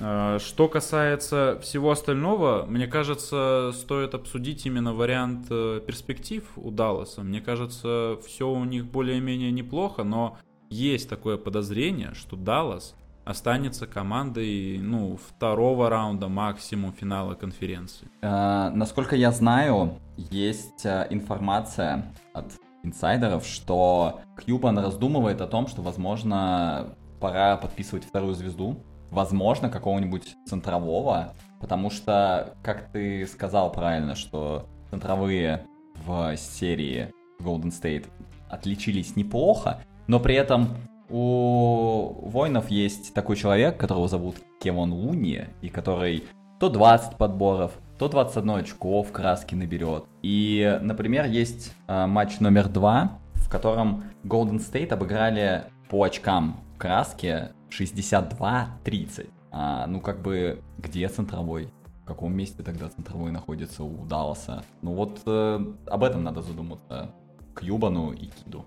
А, 0.00 0.38
что 0.38 0.68
касается 0.68 1.58
всего 1.62 1.92
остального, 1.92 2.66
мне 2.68 2.88
кажется, 2.88 3.72
стоит 3.74 4.14
обсудить 4.14 4.66
именно 4.66 4.92
вариант 4.92 5.46
э, 5.50 5.80
перспектив 5.86 6.44
у 6.56 6.70
Далласа. 6.70 7.22
Мне 7.22 7.40
кажется, 7.40 8.18
все 8.26 8.48
у 8.48 8.64
них 8.64 8.86
более-менее 8.86 9.50
неплохо, 9.50 10.04
но 10.04 10.36
есть 10.70 11.08
такое 11.08 11.36
подозрение, 11.36 12.14
что 12.14 12.36
Даллас 12.36 12.94
останется 13.24 13.86
командой, 13.86 14.78
ну, 14.78 15.18
второго 15.18 15.90
раунда 15.90 16.28
максимум 16.28 16.92
финала 16.92 17.34
конференции. 17.34 18.08
Э, 18.22 18.70
насколько 18.70 19.16
я 19.16 19.32
знаю, 19.32 19.98
есть 20.16 20.86
э, 20.86 21.06
информация 21.10 22.06
от 22.32 22.46
инсайдеров, 22.82 23.44
что 23.46 24.20
Кьюбан 24.38 24.78
раздумывает 24.78 25.42
о 25.42 25.46
том, 25.46 25.66
что, 25.66 25.82
возможно, 25.82 26.94
пора 27.20 27.56
подписывать 27.58 28.04
вторую 28.04 28.34
звезду, 28.34 28.82
возможно, 29.10 29.68
какого-нибудь 29.68 30.34
центрового, 30.46 31.34
потому 31.60 31.90
что, 31.90 32.54
как 32.62 32.90
ты 32.92 33.26
сказал 33.26 33.70
правильно, 33.72 34.14
что 34.14 34.66
центровые 34.90 35.66
в 36.06 36.34
серии 36.36 37.12
Golden 37.40 37.70
State 37.70 38.06
отличились 38.48 39.16
неплохо, 39.16 39.82
но 40.08 40.18
при 40.18 40.34
этом 40.34 40.68
у 41.08 42.28
воинов 42.28 42.70
есть 42.70 43.14
такой 43.14 43.36
человек, 43.36 43.78
которого 43.78 44.08
зовут 44.08 44.36
Кевон 44.60 44.92
Луни, 44.92 45.44
и 45.62 45.68
который 45.68 46.24
то 46.58 46.68
20 46.68 47.16
подборов, 47.16 47.72
то 47.98 48.08
21 48.08 48.50
очко 48.50 49.02
в 49.02 49.12
краске 49.12 49.54
наберет. 49.54 50.04
И, 50.22 50.78
например, 50.82 51.26
есть 51.26 51.72
э, 51.86 52.06
матч 52.06 52.40
номер 52.40 52.68
два, 52.68 53.18
в 53.34 53.48
котором 53.48 54.04
Golden 54.24 54.58
State 54.58 54.92
обыграли 54.92 55.64
по 55.88 56.02
очкам 56.02 56.60
в 56.74 56.78
краске 56.78 57.52
62-30. 57.70 59.28
А, 59.50 59.86
ну, 59.86 60.00
как 60.00 60.20
бы, 60.20 60.62
где 60.78 61.08
центровой? 61.08 61.72
В 62.02 62.06
каком 62.06 62.34
месте 62.34 62.62
тогда 62.62 62.88
центровой 62.88 63.30
находится 63.30 63.84
у 63.84 64.04
Далласа? 64.06 64.64
Ну 64.82 64.94
вот 64.94 65.20
э, 65.26 65.60
об 65.86 66.04
этом 66.04 66.24
надо 66.24 66.40
задуматься 66.42 67.10
Кьюбану 67.54 68.12
и 68.12 68.26
Киду. 68.26 68.64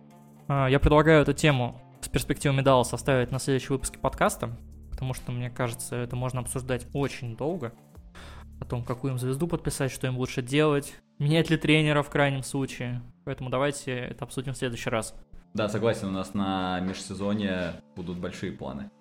А, 0.53 0.67
я 0.67 0.81
предлагаю 0.81 1.21
эту 1.21 1.31
тему 1.31 1.81
с 2.01 2.09
перспективами 2.09 2.59
Далласа 2.59 2.91
составить 2.91 3.31
на 3.31 3.39
следующем 3.39 3.69
выпуске 3.69 3.97
подкаста, 3.97 4.49
потому 4.89 5.13
что, 5.13 5.31
мне 5.31 5.49
кажется, 5.49 5.95
это 5.95 6.17
можно 6.17 6.41
обсуждать 6.41 6.87
очень 6.91 7.37
долго. 7.37 7.71
О 8.59 8.65
том, 8.65 8.83
какую 8.83 9.13
им 9.13 9.17
звезду 9.17 9.47
подписать, 9.47 9.93
что 9.93 10.07
им 10.07 10.17
лучше 10.17 10.41
делать, 10.41 10.93
менять 11.19 11.49
ли 11.49 11.55
тренера 11.55 12.03
в 12.03 12.09
крайнем 12.09 12.43
случае. 12.43 13.01
Поэтому 13.23 13.49
давайте 13.49 13.93
это 13.93 14.25
обсудим 14.25 14.51
в 14.51 14.57
следующий 14.57 14.89
раз. 14.89 15.15
Да, 15.53 15.69
согласен, 15.69 16.09
у 16.09 16.11
нас 16.11 16.33
на 16.33 16.81
межсезонье 16.81 17.75
будут 17.95 18.17
большие 18.17 18.51
планы. 18.51 18.91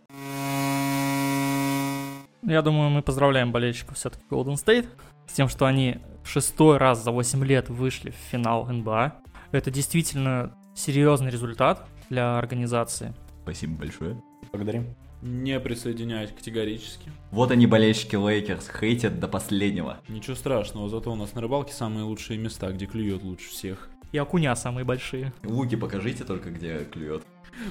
Я 2.45 2.63
думаю, 2.63 2.91
мы 2.91 3.03
поздравляем 3.03 3.51
болельщиков 3.51 3.97
все-таки 3.97 4.25
Golden 4.31 4.55
State 4.55 4.87
с 5.27 5.33
тем, 5.33 5.49
что 5.49 5.67
они 5.67 5.99
в 6.23 6.29
шестой 6.29 6.77
раз 6.77 7.03
за 7.03 7.11
8 7.11 7.45
лет 7.45 7.69
вышли 7.71 8.11
в 8.13 8.31
финал 8.31 8.67
НБА. 8.67 9.15
Это 9.51 9.73
действительно 9.73 10.55
серьезный 10.81 11.31
результат 11.31 11.87
для 12.09 12.39
организации. 12.39 13.15
Спасибо 13.43 13.79
большое. 13.79 14.21
Благодарим. 14.53 14.95
Не 15.23 15.61
присоединяюсь 15.61 16.31
категорически. 16.31 17.13
Вот 17.31 17.51
они, 17.51 17.67
болельщики 17.67 18.17
Лейкерс, 18.17 18.71
хейтят 18.71 19.21
до 19.21 19.29
последнего. 19.29 19.99
Ничего 20.09 20.35
страшного, 20.35 20.89
зато 20.89 21.13
у 21.13 21.15
нас 21.15 21.35
на 21.35 21.43
рыбалке 21.43 21.75
самые 21.75 22.05
лучшие 22.05 22.39
места, 22.39 22.73
где 22.73 22.87
клюет 22.87 23.23
лучше 23.23 23.51
всех. 23.51 23.91
И 24.13 24.19
окуня 24.19 24.57
самые 24.57 24.85
большие. 24.85 25.33
Луки 25.45 25.77
покажите 25.77 26.25
только, 26.25 26.51
где 26.51 26.85
клюет. 26.85 27.23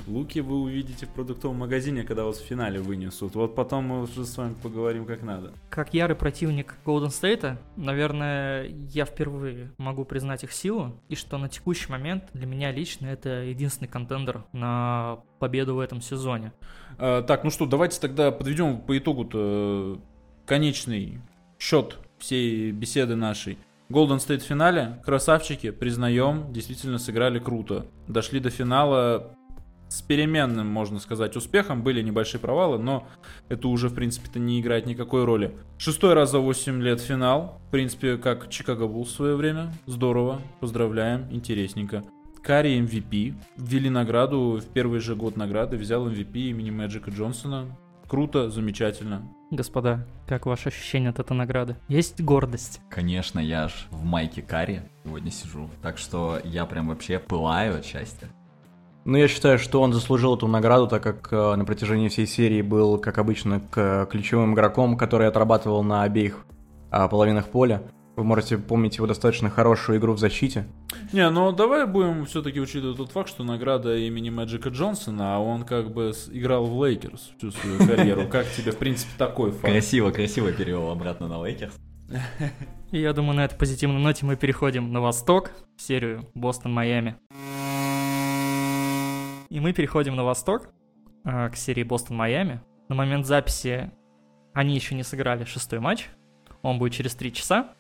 Луки 0.08 0.40
вы 0.40 0.62
увидите 0.62 1.06
в 1.06 1.10
продуктовом 1.10 1.58
магазине, 1.58 2.04
когда 2.04 2.24
вас 2.24 2.40
в 2.40 2.46
финале 2.46 2.80
вынесут. 2.80 3.36
Вот 3.36 3.56
потом 3.56 3.86
мы 3.86 4.02
уже 4.04 4.26
с 4.26 4.38
вами 4.38 4.56
поговорим 4.62 5.06
как 5.06 5.24
надо. 5.24 5.54
Как 5.70 5.94
ярый 5.94 6.16
противник 6.16 6.76
Golden 6.86 7.08
State, 7.08 7.58
наверное, 7.76 8.68
я 8.68 9.06
впервые 9.06 9.72
могу 9.78 10.06
признать 10.06 10.44
их 10.44 10.52
силу, 10.52 11.00
и 11.08 11.16
что 11.16 11.38
на 11.38 11.50
текущий 11.50 11.92
момент 11.92 12.26
для 12.34 12.46
меня 12.46 12.72
лично 12.72 13.08
это 13.08 13.44
единственный 13.44 13.88
контендер 13.88 14.44
на 14.52 15.20
победу 15.40 15.76
в 15.76 15.80
этом 15.80 16.02
сезоне. 16.02 16.54
А, 16.98 17.22
так, 17.24 17.44
ну 17.44 17.50
что, 17.50 17.66
давайте 17.66 18.00
тогда 18.00 18.32
подведем 18.32 18.80
по 18.82 18.98
итогу-то 18.98 19.98
э, 19.98 20.46
конечный 20.46 21.22
счет 21.58 21.98
всей 22.18 22.72
беседы 22.72 23.16
нашей. 23.16 23.58
Golden 23.90 24.18
State 24.18 24.40
в 24.40 24.44
финале, 24.44 25.02
красавчики, 25.04 25.72
признаем, 25.72 26.54
действительно 26.54 27.00
сыграли 27.00 27.40
круто. 27.40 27.88
Дошли 28.08 28.40
до 28.40 28.52
финала 28.52 29.36
с 29.90 30.02
переменным, 30.02 30.68
можно 30.68 31.00
сказать, 31.00 31.36
успехом. 31.36 31.84
Были 31.84 32.02
небольшие 32.02 32.40
провалы, 32.40 32.78
но 32.78 33.08
это 33.50 33.68
уже, 33.68 33.90
в 33.90 33.96
принципе-то, 33.96 34.40
не 34.40 34.62
играет 34.62 34.86
никакой 34.86 35.26
роли. 35.26 35.56
Шестой 35.78 36.14
раз 36.14 36.32
за 36.32 36.40
8 36.40 36.82
лет 36.82 37.02
финал. 37.02 37.60
В 37.68 37.72
принципе, 37.72 38.18
как 38.18 38.50
Чикаго 38.50 38.88
был 38.88 39.04
в 39.04 39.10
свое 39.10 39.36
время. 39.36 39.74
Здорово. 39.86 40.42
Поздравляем. 40.60 41.28
Интересненько. 41.32 42.04
Карри 42.42 42.80
MVP. 42.80 43.34
Ввели 43.58 43.90
награду 43.90 44.62
в 44.64 44.66
первый 44.74 45.00
же 45.00 45.16
год 45.16 45.36
награды. 45.36 45.78
Взял 45.78 46.08
MVP 46.08 46.50
имени 46.50 46.70
Мэджика 46.70 47.12
Джонсона. 47.12 47.66
Круто, 48.08 48.50
замечательно. 48.50 49.22
Господа, 49.52 50.08
как 50.28 50.46
ваше 50.46 50.70
ощущение 50.70 51.10
от 51.10 51.20
этой 51.20 51.34
награды? 51.34 51.76
Есть 51.88 52.22
гордость? 52.22 52.82
Конечно, 52.90 53.40
я 53.40 53.68
ж 53.68 53.88
в 53.92 54.04
майке 54.04 54.42
Карри 54.42 54.82
сегодня 55.04 55.32
сижу. 55.32 55.70
Так 55.82 55.98
что 55.98 56.40
я 56.44 56.66
прям 56.66 56.88
вообще 56.88 57.20
пылаю 57.20 57.78
от 57.78 57.86
счастья. 57.86 58.30
Ну, 59.10 59.18
я 59.18 59.28
считаю, 59.28 59.58
что 59.58 59.82
он 59.82 59.92
заслужил 59.92 60.36
эту 60.36 60.46
награду, 60.46 60.88
так 60.88 61.02
как 61.02 61.30
э, 61.32 61.56
на 61.56 61.66
протяжении 61.66 62.10
всей 62.10 62.28
серии 62.28 62.62
был, 62.62 63.00
как 63.00 63.18
обычно, 63.18 63.60
к 63.60 64.06
ключевым 64.06 64.54
игроком, 64.54 64.96
который 64.98 65.28
отрабатывал 65.28 65.82
на 65.82 66.04
обеих 66.04 66.46
э, 66.92 67.10
половинах 67.10 67.48
поля. 67.48 67.82
Вы 68.16 68.24
можете 68.24 68.60
помнить 68.60 68.98
его 68.98 69.08
достаточно 69.08 69.50
хорошую 69.50 69.98
игру 69.98 70.14
в 70.14 70.20
защите. 70.20 70.68
Не, 71.12 71.28
ну 71.32 71.52
давай 71.52 71.88
будем 71.88 72.28
все-таки 72.28 72.62
учитывать 72.62 72.98
тот 72.98 73.12
факт, 73.12 73.30
что 73.30 73.44
награда 73.44 73.98
имени 73.98 74.30
Мэджика 74.30 74.70
Джонсона, 74.70 75.38
а 75.38 75.40
он 75.40 75.64
как 75.64 75.92
бы 75.92 76.12
играл 76.32 76.68
в 76.68 76.86
Лейкерс 76.86 77.32
всю 77.40 77.50
свою 77.50 77.80
карьеру. 77.80 78.28
Как 78.30 78.46
тебе, 78.52 78.74
в 78.74 78.78
принципе, 78.78 79.12
такой 79.18 79.50
факт? 79.50 79.74
Красиво, 79.74 80.12
красиво 80.12 80.52
перевел 80.52 80.88
обратно 80.92 81.28
на 81.28 81.44
Лейкерс. 81.44 81.74
И 82.92 83.00
я 83.00 83.14
думаю, 83.14 83.38
на 83.38 83.46
этой 83.46 83.58
позитивной 83.58 84.00
ноте 84.00 84.28
мы 84.28 84.36
переходим 84.36 84.94
на 84.94 85.02
восток, 85.02 85.50
в 85.78 85.82
серию 85.82 86.28
Бостон-Майами. 86.36 87.16
И 89.50 89.60
мы 89.60 89.74
переходим 89.74 90.16
на 90.16 90.24
восток, 90.24 90.70
э, 91.26 91.50
к 91.50 91.56
серии 91.56 91.84
Бостон-Майами. 91.84 92.62
На 92.88 92.96
момент 92.96 93.26
записи 93.26 93.92
они 94.54 94.76
еще 94.76 94.94
не 94.94 95.04
сыграли 95.04 95.44
шестой 95.44 95.80
матч. 95.80 96.08
Он 96.62 96.78
будет 96.78 96.94
через 96.94 97.16
три 97.16 97.34
часа. 97.34 97.74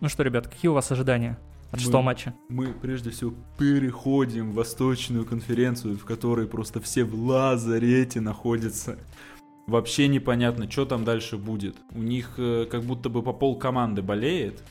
Ну 0.00 0.08
что, 0.08 0.24
ребят, 0.24 0.48
какие 0.48 0.68
у 0.68 0.74
вас 0.74 0.90
ожидания 0.90 1.38
от 1.70 1.80
шестого 1.80 2.02
матча? 2.02 2.34
Мы 2.48 2.72
прежде 2.72 3.10
всего 3.10 3.34
переходим 3.56 4.50
в 4.50 4.54
Восточную 4.54 5.24
конференцию, 5.24 5.96
в 5.96 6.04
которой 6.04 6.48
просто 6.48 6.80
все 6.80 7.04
в 7.04 7.14
лазарете 7.14 8.20
находятся. 8.20 8.98
Вообще 9.68 10.08
непонятно, 10.08 10.68
что 10.68 10.86
там 10.86 11.04
дальше 11.04 11.36
будет. 11.36 11.76
У 11.92 11.98
них 11.98 12.34
э, 12.38 12.66
как 12.68 12.82
будто 12.82 13.10
бы 13.10 13.22
по 13.22 13.32
пол 13.32 13.56
команды 13.56 14.02
болеет. 14.02 14.64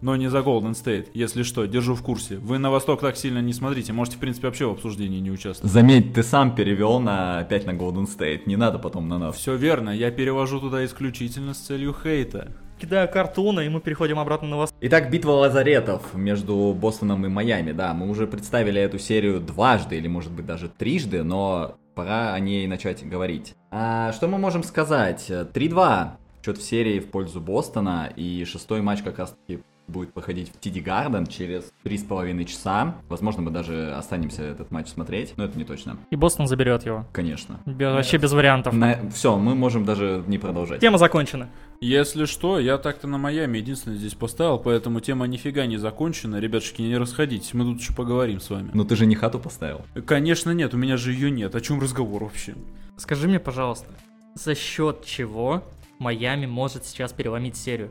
Но 0.00 0.14
не 0.14 0.28
за 0.28 0.38
Golden 0.38 0.72
State, 0.72 1.08
если 1.12 1.42
что, 1.42 1.66
держу 1.66 1.94
в 1.94 2.02
курсе. 2.02 2.36
Вы 2.36 2.58
на 2.58 2.70
Восток 2.70 3.00
так 3.00 3.16
сильно 3.16 3.40
не 3.40 3.52
смотрите, 3.52 3.92
можете, 3.92 4.16
в 4.16 4.20
принципе, 4.20 4.46
вообще 4.46 4.66
в 4.66 4.70
обсуждении 4.70 5.18
не 5.18 5.30
участвовать. 5.30 5.72
Заметь, 5.72 6.14
ты 6.14 6.22
сам 6.22 6.54
перевел 6.54 7.00
на 7.00 7.40
опять 7.40 7.66
на 7.66 7.72
Golden 7.72 8.06
State. 8.06 8.42
Не 8.46 8.56
надо 8.56 8.78
потом 8.78 9.08
на 9.08 9.18
нас. 9.18 9.36
Все 9.36 9.56
верно, 9.56 9.90
я 9.90 10.10
перевожу 10.10 10.60
туда 10.60 10.84
исключительно 10.84 11.52
с 11.52 11.58
целью 11.58 11.92
хейта. 12.00 12.52
Кидаю 12.80 13.08
картуна, 13.08 13.60
и 13.60 13.68
мы 13.68 13.80
переходим 13.80 14.20
обратно 14.20 14.46
на 14.46 14.56
восток. 14.56 14.78
Итак, 14.82 15.10
битва 15.10 15.32
лазаретов 15.32 16.14
между 16.14 16.76
Бостоном 16.80 17.26
и 17.26 17.28
Майами. 17.28 17.72
Да, 17.72 17.92
мы 17.92 18.08
уже 18.08 18.28
представили 18.28 18.80
эту 18.80 19.00
серию 19.00 19.40
дважды, 19.40 19.96
или 19.96 20.06
может 20.06 20.30
быть 20.30 20.46
даже 20.46 20.68
трижды, 20.68 21.24
но 21.24 21.74
пора 21.96 22.34
о 22.34 22.38
ней 22.38 22.68
начать 22.68 23.04
говорить. 23.04 23.56
А 23.72 24.12
что 24.12 24.28
мы 24.28 24.38
можем 24.38 24.62
сказать? 24.62 25.28
3-2 25.28 26.10
счет 26.44 26.56
в 26.56 26.62
серии 26.62 27.00
в 27.00 27.10
пользу 27.10 27.40
Бостона, 27.40 28.12
и 28.14 28.44
шестой 28.44 28.80
матч 28.80 29.02
как 29.02 29.18
раз-таки 29.18 29.60
будет 29.88 30.12
проходить 30.12 30.52
в 30.54 30.60
Тиди 30.60 30.80
Гарден 30.80 31.26
через 31.26 31.72
три 31.82 31.98
с 31.98 32.02
половиной 32.04 32.44
часа. 32.44 32.96
Возможно, 33.08 33.42
мы 33.42 33.50
даже 33.50 33.92
останемся 33.92 34.42
этот 34.42 34.70
матч 34.70 34.88
смотреть, 34.88 35.34
но 35.36 35.44
это 35.44 35.58
не 35.58 35.64
точно. 35.64 35.96
И 36.10 36.16
Бостон 36.16 36.46
заберет 36.46 36.84
его. 36.86 37.06
Конечно. 37.12 37.60
Бе- 37.66 37.90
вообще 37.92 38.18
без 38.18 38.32
вариантов. 38.32 38.74
Все, 39.12 39.36
мы 39.36 39.54
можем 39.54 39.84
даже 39.84 40.22
не 40.26 40.38
продолжать. 40.38 40.80
Тема 40.80 40.98
закончена. 40.98 41.48
Если 41.80 42.24
что, 42.24 42.58
я 42.58 42.76
так-то 42.76 43.06
на 43.06 43.18
Майами 43.18 43.58
единственное 43.58 43.96
здесь 43.96 44.14
поставил, 44.14 44.58
поэтому 44.58 45.00
тема 45.00 45.26
нифига 45.26 45.64
не 45.66 45.76
закончена. 45.76 46.40
Ребятушки, 46.40 46.82
не 46.82 46.96
расходитесь, 46.96 47.54
мы 47.54 47.64
тут 47.64 47.80
еще 47.80 47.92
поговорим 47.94 48.40
с 48.40 48.50
вами. 48.50 48.70
Но 48.74 48.84
ты 48.84 48.96
же 48.96 49.06
не 49.06 49.14
хату 49.14 49.38
поставил. 49.38 49.82
Конечно 50.06 50.50
нет, 50.50 50.74
у 50.74 50.76
меня 50.76 50.96
же 50.96 51.12
ее 51.12 51.30
нет. 51.30 51.54
О 51.54 51.60
чем 51.60 51.80
разговор 51.80 52.24
вообще? 52.24 52.54
Скажи 52.96 53.28
мне, 53.28 53.38
пожалуйста, 53.38 53.86
за 54.34 54.54
счет 54.56 55.04
чего 55.04 55.62
Майами 56.00 56.46
может 56.46 56.84
сейчас 56.84 57.12
переломить 57.12 57.56
серию? 57.56 57.90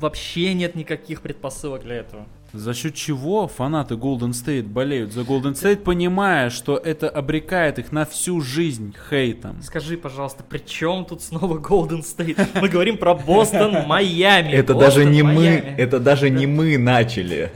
Вообще 0.00 0.54
нет 0.54 0.76
никаких 0.76 1.20
предпосылок 1.20 1.82
для 1.82 1.96
этого. 1.96 2.26
За 2.54 2.72
счет 2.72 2.94
чего 2.94 3.46
фанаты 3.46 3.94
Golden 3.94 4.30
State 4.30 4.62
болеют 4.62 5.12
за 5.12 5.20
Golden 5.20 5.52
State, 5.52 5.82
понимая, 5.82 6.48
что 6.48 6.78
это 6.78 7.08
обрекает 7.08 7.78
их 7.78 7.92
на 7.92 8.06
всю 8.06 8.40
жизнь 8.40 8.94
хейтом? 9.10 9.60
Скажи, 9.62 9.98
пожалуйста, 9.98 10.42
при 10.42 10.58
чем 10.58 11.04
тут 11.04 11.22
снова 11.22 11.58
Golden 11.58 12.00
State? 12.00 12.60
Мы 12.60 12.70
говорим 12.70 12.96
про 12.96 13.14
Бостон, 13.14 13.86
Майами. 13.86 14.52
Это 14.52 14.72
Бостон, 14.72 15.04
даже 15.04 15.04
не 15.04 15.22
мы, 15.22 15.74
это 15.76 16.00
даже 16.00 16.30
не 16.30 16.46
мы 16.46 16.78
начали. 16.78 17.52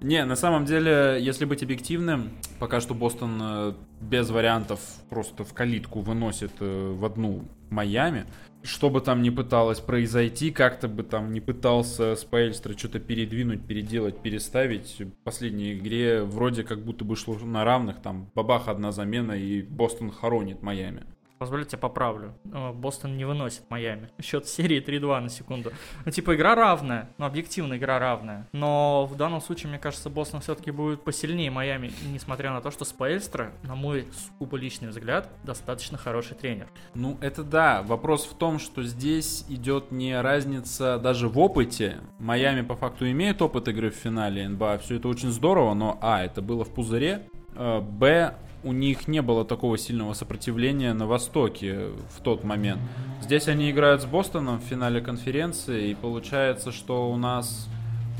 Не, 0.00 0.24
на 0.24 0.36
самом 0.36 0.64
деле, 0.64 1.18
если 1.20 1.44
быть 1.44 1.62
объективным, 1.62 2.30
пока 2.58 2.80
что 2.80 2.94
Бостон 2.94 3.38
э, 3.40 3.72
без 4.00 4.30
вариантов 4.30 4.80
просто 5.10 5.44
в 5.44 5.52
калитку 5.54 6.00
выносит 6.00 6.52
э, 6.60 6.94
в 6.98 7.04
одну 7.04 7.44
Майами. 7.70 8.24
Что 8.64 8.88
бы 8.88 9.02
там 9.02 9.20
ни 9.20 9.28
пыталось 9.28 9.80
произойти, 9.80 10.50
как-то 10.50 10.88
бы 10.88 11.02
там 11.02 11.32
не 11.32 11.42
пытался 11.42 12.16
Спайльстра 12.16 12.76
что-то 12.76 12.98
передвинуть, 12.98 13.66
переделать, 13.66 14.22
переставить. 14.22 15.00
В 15.00 15.10
последней 15.22 15.74
игре 15.74 16.22
вроде 16.22 16.64
как 16.64 16.82
будто 16.82 17.04
бы 17.04 17.14
шло 17.14 17.34
на 17.34 17.62
равных, 17.62 18.00
там 18.00 18.30
бабах 18.34 18.68
одна 18.68 18.90
замена 18.90 19.32
и 19.32 19.60
Бостон 19.60 20.10
хоронит 20.10 20.62
Майами. 20.62 21.02
Позволю 21.44 21.66
тебя 21.66 21.76
поправлю. 21.76 22.32
Э, 22.54 22.72
Бостон 22.72 23.18
не 23.18 23.26
выносит 23.26 23.68
Майами. 23.68 24.08
Счет 24.22 24.48
серии 24.48 24.82
3-2 24.82 25.20
на 25.20 25.28
секунду. 25.28 25.72
Ну, 26.06 26.10
типа, 26.10 26.34
игра 26.36 26.54
равная. 26.54 27.10
Ну, 27.18 27.26
объективно, 27.26 27.76
игра 27.76 27.98
равная. 27.98 28.48
Но 28.52 29.04
в 29.04 29.14
данном 29.18 29.42
случае, 29.42 29.68
мне 29.68 29.78
кажется, 29.78 30.08
Бостон 30.08 30.40
все-таки 30.40 30.70
будет 30.70 31.04
посильнее 31.04 31.50
Майами, 31.50 31.92
несмотря 32.10 32.50
на 32.50 32.62
то, 32.62 32.70
что 32.70 32.86
Спейлстра, 32.86 33.52
на 33.62 33.74
мой 33.74 34.06
сугубо 34.38 34.56
личный 34.56 34.88
взгляд, 34.88 35.28
достаточно 35.42 35.98
хороший 35.98 36.34
тренер. 36.34 36.66
Ну, 36.94 37.18
это 37.20 37.44
да. 37.44 37.82
Вопрос 37.82 38.24
в 38.24 38.34
том, 38.38 38.58
что 38.58 38.82
здесь 38.82 39.44
идет 39.50 39.90
не 39.92 40.18
разница 40.18 40.98
даже 40.98 41.28
в 41.28 41.38
опыте. 41.38 41.98
Майами 42.18 42.62
по 42.62 42.74
факту 42.74 43.06
имеет 43.10 43.42
опыт 43.42 43.68
игры 43.68 43.90
в 43.90 43.96
финале 43.96 44.48
НБА. 44.48 44.78
Все 44.78 44.96
это 44.96 45.08
очень 45.08 45.28
здорово, 45.30 45.74
но 45.74 45.98
А, 46.00 46.24
это 46.24 46.40
было 46.40 46.64
в 46.64 46.70
пузыре. 46.72 47.28
э, 47.54 47.80
Б, 47.80 48.34
у 48.64 48.72
них 48.72 49.08
не 49.08 49.22
было 49.22 49.44
такого 49.44 49.78
сильного 49.78 50.14
сопротивления 50.14 50.92
на 50.94 51.06
Востоке 51.06 51.88
в 52.16 52.22
тот 52.22 52.44
момент. 52.44 52.80
Здесь 53.22 53.48
они 53.48 53.70
играют 53.70 54.02
с 54.02 54.06
Бостоном 54.06 54.58
в 54.58 54.64
финале 54.64 55.00
конференции, 55.00 55.90
и 55.90 55.94
получается, 55.94 56.72
что 56.72 57.10
у 57.10 57.16
нас 57.16 57.68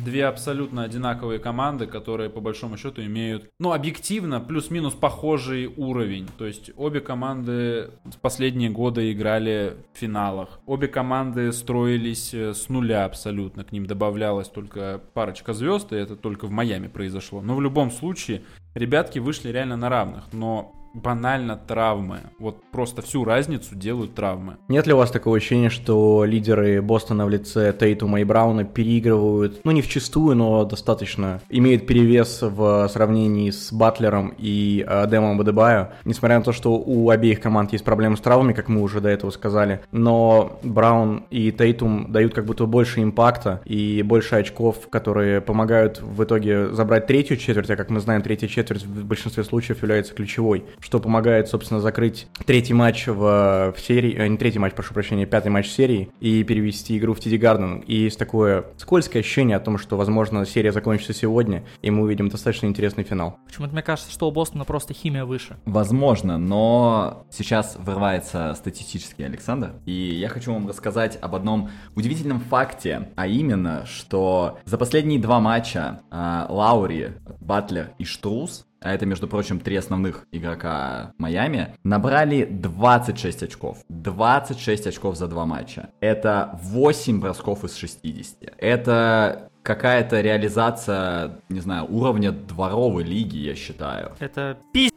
две 0.05 0.27
абсолютно 0.27 0.85
одинаковые 0.85 1.39
команды, 1.39 1.87
которые 1.87 2.31
по 2.31 2.41
большому 2.41 2.77
счету 2.77 3.03
имеют, 3.03 3.51
ну, 3.59 3.73
объективно, 3.73 4.41
плюс-минус 4.41 4.95
похожий 4.95 5.67
уровень. 5.67 6.29
То 6.39 6.47
есть 6.47 6.71
обе 6.77 7.01
команды 7.01 7.91
в 8.05 8.19
последние 8.21 8.71
годы 8.71 9.13
играли 9.13 9.77
в 9.95 9.99
финалах. 9.99 10.61
Обе 10.67 10.89
команды 10.89 11.53
строились 11.53 12.35
э, 12.35 12.55
с 12.55 12.69
нуля 12.69 13.05
абсолютно. 13.05 13.65
К 13.65 13.73
ним 13.73 13.87
добавлялась 13.87 14.49
только 14.49 15.01
парочка 15.15 15.55
звезд, 15.55 15.93
и 15.93 15.97
это 15.97 16.17
только 16.17 16.47
в 16.47 16.51
Майами 16.51 16.89
произошло. 16.89 17.41
Но 17.41 17.57
в 17.57 17.61
любом 17.61 17.91
случае, 17.91 18.43
ребятки 18.75 19.19
вышли 19.19 19.51
реально 19.51 19.77
на 19.77 19.89
равных. 19.89 20.33
Но 20.33 20.73
банально 20.95 21.57
травмы. 21.57 22.21
Вот 22.39 22.63
просто 22.71 23.03
всю 23.03 23.25
разницу 23.25 23.75
делают 23.75 24.15
травмы. 24.15 24.57
Нет 24.69 24.87
ли 24.87 24.95
у 24.95 24.97
вас 24.97 25.11
такого 25.11 25.37
ощущения, 25.37 25.69
что 25.69 26.25
лидеры 26.25 26.81
Бостона 26.81 27.27
в 27.27 27.29
лице 27.29 27.75
Тейтума 27.79 28.21
и 28.21 28.25
Брауна 28.25 28.65
переигрывают, 28.65 29.61
ну 29.65 29.73
не 29.73 29.83
вчистую, 29.83 30.37
но 30.37 30.65
достаточно, 30.65 31.41
имеют 31.51 31.87
перевес 31.87 32.39
в 32.43 32.89
сравнении 32.89 33.51
с 33.51 33.73
Батлером 33.73 34.35
и 34.39 34.85
э, 34.87 35.07
Дэмом 35.07 35.37
Бадебаю, 35.37 35.89
несмотря 36.05 36.39
на 36.39 36.45
то, 36.45 36.53
что 36.53 36.77
у 36.77 37.11
обеих 37.11 37.41
команд 37.41 37.73
есть 37.73 37.85
проблемы 37.85 38.17
с 38.17 38.21
травмами, 38.21 38.53
как 38.53 38.69
мы 38.69 38.81
уже 38.81 39.01
до 39.01 39.09
этого 39.09 39.31
сказали, 39.31 39.81
но 39.91 40.59
Браун 40.63 41.25
и 41.31 41.51
Тейтум 41.51 42.13
дают 42.13 42.35
как 42.35 42.45
будто 42.45 42.67
больше 42.67 43.03
импакта 43.03 43.61
и 43.65 44.03
больше 44.03 44.37
очков, 44.37 44.89
которые 44.91 45.41
помогают 45.41 46.01
в 46.01 46.23
итоге 46.23 46.69
забрать 46.73 47.07
третью 47.07 47.37
четверть, 47.37 47.71
а 47.71 47.77
как 47.77 47.91
мы 47.91 47.99
знаем, 48.01 48.23
третья 48.23 48.47
четверть 48.47 48.85
в 48.85 49.05
большинстве 49.05 49.43
случаев 49.43 49.83
является 49.83 50.15
ключевой 50.15 50.65
что 50.85 51.01
помогает, 51.01 51.49
собственно, 51.49 51.81
закрыть 51.81 52.27
третий 52.45 52.75
матч 52.75 53.07
в, 53.07 53.73
в 53.75 53.81
серии, 53.81 54.15
э, 54.15 54.27
не 54.29 54.37
третий 54.37 54.59
матч, 54.59 54.75
прошу 54.75 54.93
прощения, 54.93 55.25
пятый 55.25 55.49
матч 55.49 55.69
серии 55.69 56.11
и 56.21 56.45
перевести 56.45 56.99
игру 56.99 57.15
в 57.15 57.21
Тиди 57.21 57.37
Гарден. 57.37 57.79
И 57.81 57.97
есть 57.97 58.19
такое 58.19 58.67
скользкое 58.77 59.23
ощущение 59.23 59.57
о 59.57 59.61
том, 59.61 59.79
что, 59.79 59.97
возможно, 59.97 60.45
серия 60.45 60.73
закончится 60.73 61.15
сегодня, 61.15 61.65
и 61.81 61.91
мы 61.91 62.03
увидим 62.03 62.29
достаточно 62.29 62.67
интересный 62.67 63.03
финал. 63.03 63.39
Почему-то 63.47 63.73
мне 63.73 63.83
кажется, 63.83 64.13
что 64.13 64.29
у 64.29 64.31
Бостона 64.31 64.67
просто 64.67 64.93
химия 64.93 65.25
выше. 65.25 65.57
Возможно, 65.65 66.37
но 66.37 67.27
сейчас 67.31 67.77
вырывается 67.79 68.53
статистический 68.55 69.25
Александр, 69.25 69.73
и 69.87 69.93
я 69.93 70.29
хочу 70.29 70.53
вам 70.53 70.69
рассказать 70.69 71.19
об 71.23 71.35
одном 71.35 71.71
удивительном 71.95 72.41
факте, 72.41 73.09
а 73.17 73.27
именно, 73.27 73.87
что 73.87 74.59
за 74.67 74.77
последние 74.77 75.19
два 75.19 75.41
матча 75.41 76.03
э, 76.11 76.47
Лаури, 76.51 77.15
Батлер 77.41 77.93
и 77.97 78.05
Штрус 78.05 78.67
а 78.85 78.93
это, 78.93 79.07
между 79.07 79.27
прочим, 79.27 79.61
три 79.61 79.77
основных 79.77 80.27
игрока 80.31 81.15
Майами, 81.17 81.75
набрали 81.85 82.45
26 82.45 83.45
очков. 83.45 83.79
26 83.89 84.87
очков 84.89 85.17
за 85.17 85.27
два 85.27 85.47
матча. 85.47 85.89
Это 86.01 86.61
8 86.63 87.19
бросков 87.19 87.65
из 87.65 87.77
60. 87.77 88.55
Это 88.59 89.49
какая-то 89.63 90.21
реализация, 90.21 91.39
не 91.49 91.61
знаю, 91.61 91.87
уровня 91.89 92.31
дворовой 92.31 93.05
лиги, 93.05 93.39
я 93.39 93.55
считаю. 93.55 94.13
Это 94.19 94.59
пи***. 94.75 94.91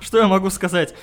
Что 0.00 0.18
я 0.18 0.28
могу 0.28 0.50
сказать? 0.50 0.94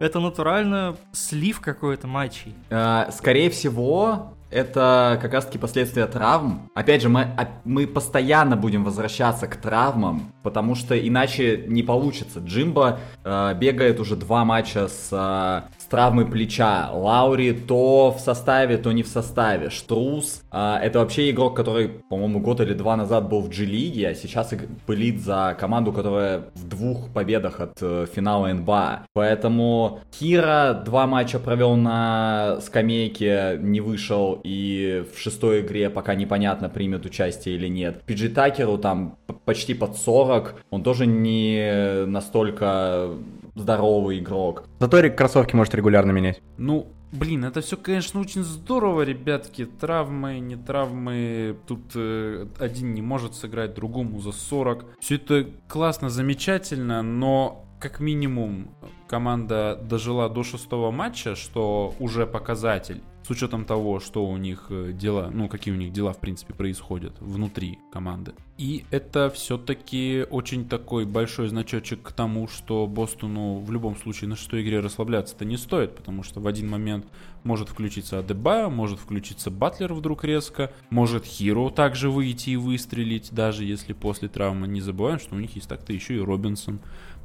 Это 0.00 0.18
натурально 0.18 0.96
слив 1.12 1.60
какой-то 1.60 2.08
матчей. 2.08 2.54
Э, 2.70 3.04
скорее 3.12 3.50
всего, 3.50 4.34
это 4.54 5.18
как 5.20 5.32
раз-таки 5.32 5.58
последствия 5.58 6.06
травм. 6.06 6.70
Опять 6.74 7.02
же, 7.02 7.08
мы, 7.08 7.26
мы 7.64 7.86
постоянно 7.88 8.56
будем 8.56 8.84
возвращаться 8.84 9.48
к 9.48 9.56
травмам, 9.56 10.32
потому 10.44 10.76
что 10.76 10.96
иначе 10.96 11.64
не 11.66 11.82
получится. 11.82 12.38
Джимбо 12.38 13.00
э, 13.24 13.54
бегает 13.54 13.98
уже 13.98 14.14
два 14.14 14.44
матча 14.44 14.86
с, 14.86 15.08
э, 15.10 15.68
с 15.94 15.96
травмой 15.96 16.26
плеча. 16.26 16.90
Лаури 16.92 17.52
то 17.52 18.10
в 18.10 18.20
составе, 18.20 18.78
то 18.78 18.90
не 18.90 19.04
в 19.04 19.06
составе. 19.06 19.70
Штрус 19.70 20.42
э, 20.50 20.78
это 20.82 20.98
вообще 20.98 21.30
игрок, 21.30 21.54
который, 21.54 21.88
по-моему, 22.10 22.40
год 22.40 22.60
или 22.60 22.74
два 22.74 22.96
назад 22.96 23.28
был 23.28 23.40
в 23.40 23.48
G-лиге, 23.48 24.08
а 24.08 24.14
сейчас 24.14 24.52
пылит 24.86 25.20
за 25.20 25.56
команду, 25.56 25.92
которая 25.92 26.46
в 26.54 26.68
двух 26.68 27.10
победах 27.10 27.60
от 27.60 27.78
э, 27.80 28.06
финала 28.12 28.48
НБА. 28.48 29.06
Поэтому 29.12 30.00
Кира 30.10 30.82
два 30.84 31.06
матча 31.06 31.38
провел 31.38 31.76
на 31.76 32.58
скамейке, 32.60 33.58
не 33.60 33.80
вышел 33.80 34.40
и 34.42 35.04
в 35.14 35.20
шестой 35.20 35.60
игре 35.60 35.90
пока 35.90 36.16
непонятно, 36.16 36.68
примет 36.68 37.06
участие 37.06 37.54
или 37.54 37.68
нет. 37.68 38.02
Пиджи 38.02 38.30
Такеру 38.30 38.78
там 38.78 39.16
почти 39.44 39.74
под 39.74 39.96
40, 39.96 40.56
он 40.70 40.82
тоже 40.82 41.06
не 41.06 42.04
настолько 42.06 43.10
здоровый 43.54 44.18
игрок. 44.18 44.64
Зато 44.80 45.10
кроссовки 45.10 45.54
может 45.54 45.74
регулярно 45.74 46.12
менять. 46.12 46.40
Ну, 46.58 46.88
блин, 47.12 47.44
это 47.44 47.60
все, 47.60 47.76
конечно, 47.76 48.20
очень 48.20 48.42
здорово, 48.42 49.02
ребятки. 49.02 49.66
Травмы, 49.66 50.38
не 50.40 50.56
травмы. 50.56 51.56
Тут 51.66 51.92
э, 51.94 52.46
один 52.58 52.94
не 52.94 53.02
может 53.02 53.34
сыграть, 53.34 53.74
другому 53.74 54.20
за 54.20 54.32
40. 54.32 54.98
Все 55.00 55.16
это 55.16 55.46
классно, 55.68 56.10
замечательно, 56.10 57.02
но 57.02 57.64
как 57.80 58.00
минимум 58.00 58.70
команда 59.08 59.78
дожила 59.82 60.28
до 60.28 60.42
шестого 60.42 60.90
матча, 60.90 61.34
что 61.34 61.94
уже 61.98 62.26
показатель 62.26 63.02
с 63.24 63.30
учетом 63.30 63.64
того, 63.64 64.00
что 64.00 64.26
у 64.26 64.36
них 64.36 64.66
э, 64.68 64.92
дела, 64.92 65.30
ну, 65.32 65.48
какие 65.48 65.72
у 65.72 65.76
них 65.76 65.92
дела, 65.92 66.12
в 66.12 66.20
принципе, 66.20 66.52
происходят 66.52 67.14
внутри 67.20 67.78
команды. 67.90 68.34
И 68.58 68.84
это 68.90 69.30
все-таки 69.30 70.26
очень 70.30 70.68
такой 70.68 71.06
большой 71.06 71.48
значочек 71.48 72.02
к 72.02 72.12
тому, 72.12 72.46
что 72.48 72.86
Бостону 72.86 73.58
в 73.60 73.72
любом 73.72 73.96
случае 73.96 74.28
на 74.28 74.36
шестой 74.36 74.62
игре 74.62 74.80
расслабляться-то 74.80 75.44
не 75.44 75.56
стоит, 75.56 75.96
потому 75.96 76.22
что 76.22 76.40
в 76.40 76.46
один 76.46 76.68
момент 76.68 77.06
может 77.42 77.70
включиться 77.70 78.18
Адебайо, 78.18 78.68
может 78.68 79.00
включиться 79.00 79.50
Батлер 79.50 79.94
вдруг 79.94 80.24
резко, 80.24 80.70
может 80.90 81.24
Хиро 81.24 81.70
также 81.70 82.10
выйти 82.10 82.50
и 82.50 82.56
выстрелить, 82.56 83.32
даже 83.32 83.64
если 83.64 83.92
после 83.94 84.28
травмы. 84.28 84.68
Не 84.68 84.82
забываем, 84.82 85.18
что 85.18 85.34
у 85.34 85.38
них 85.38 85.56
есть 85.56 85.68
так-то 85.68 85.92
еще 85.92 86.14
и 86.16 86.20
Робинсон. 86.20 86.78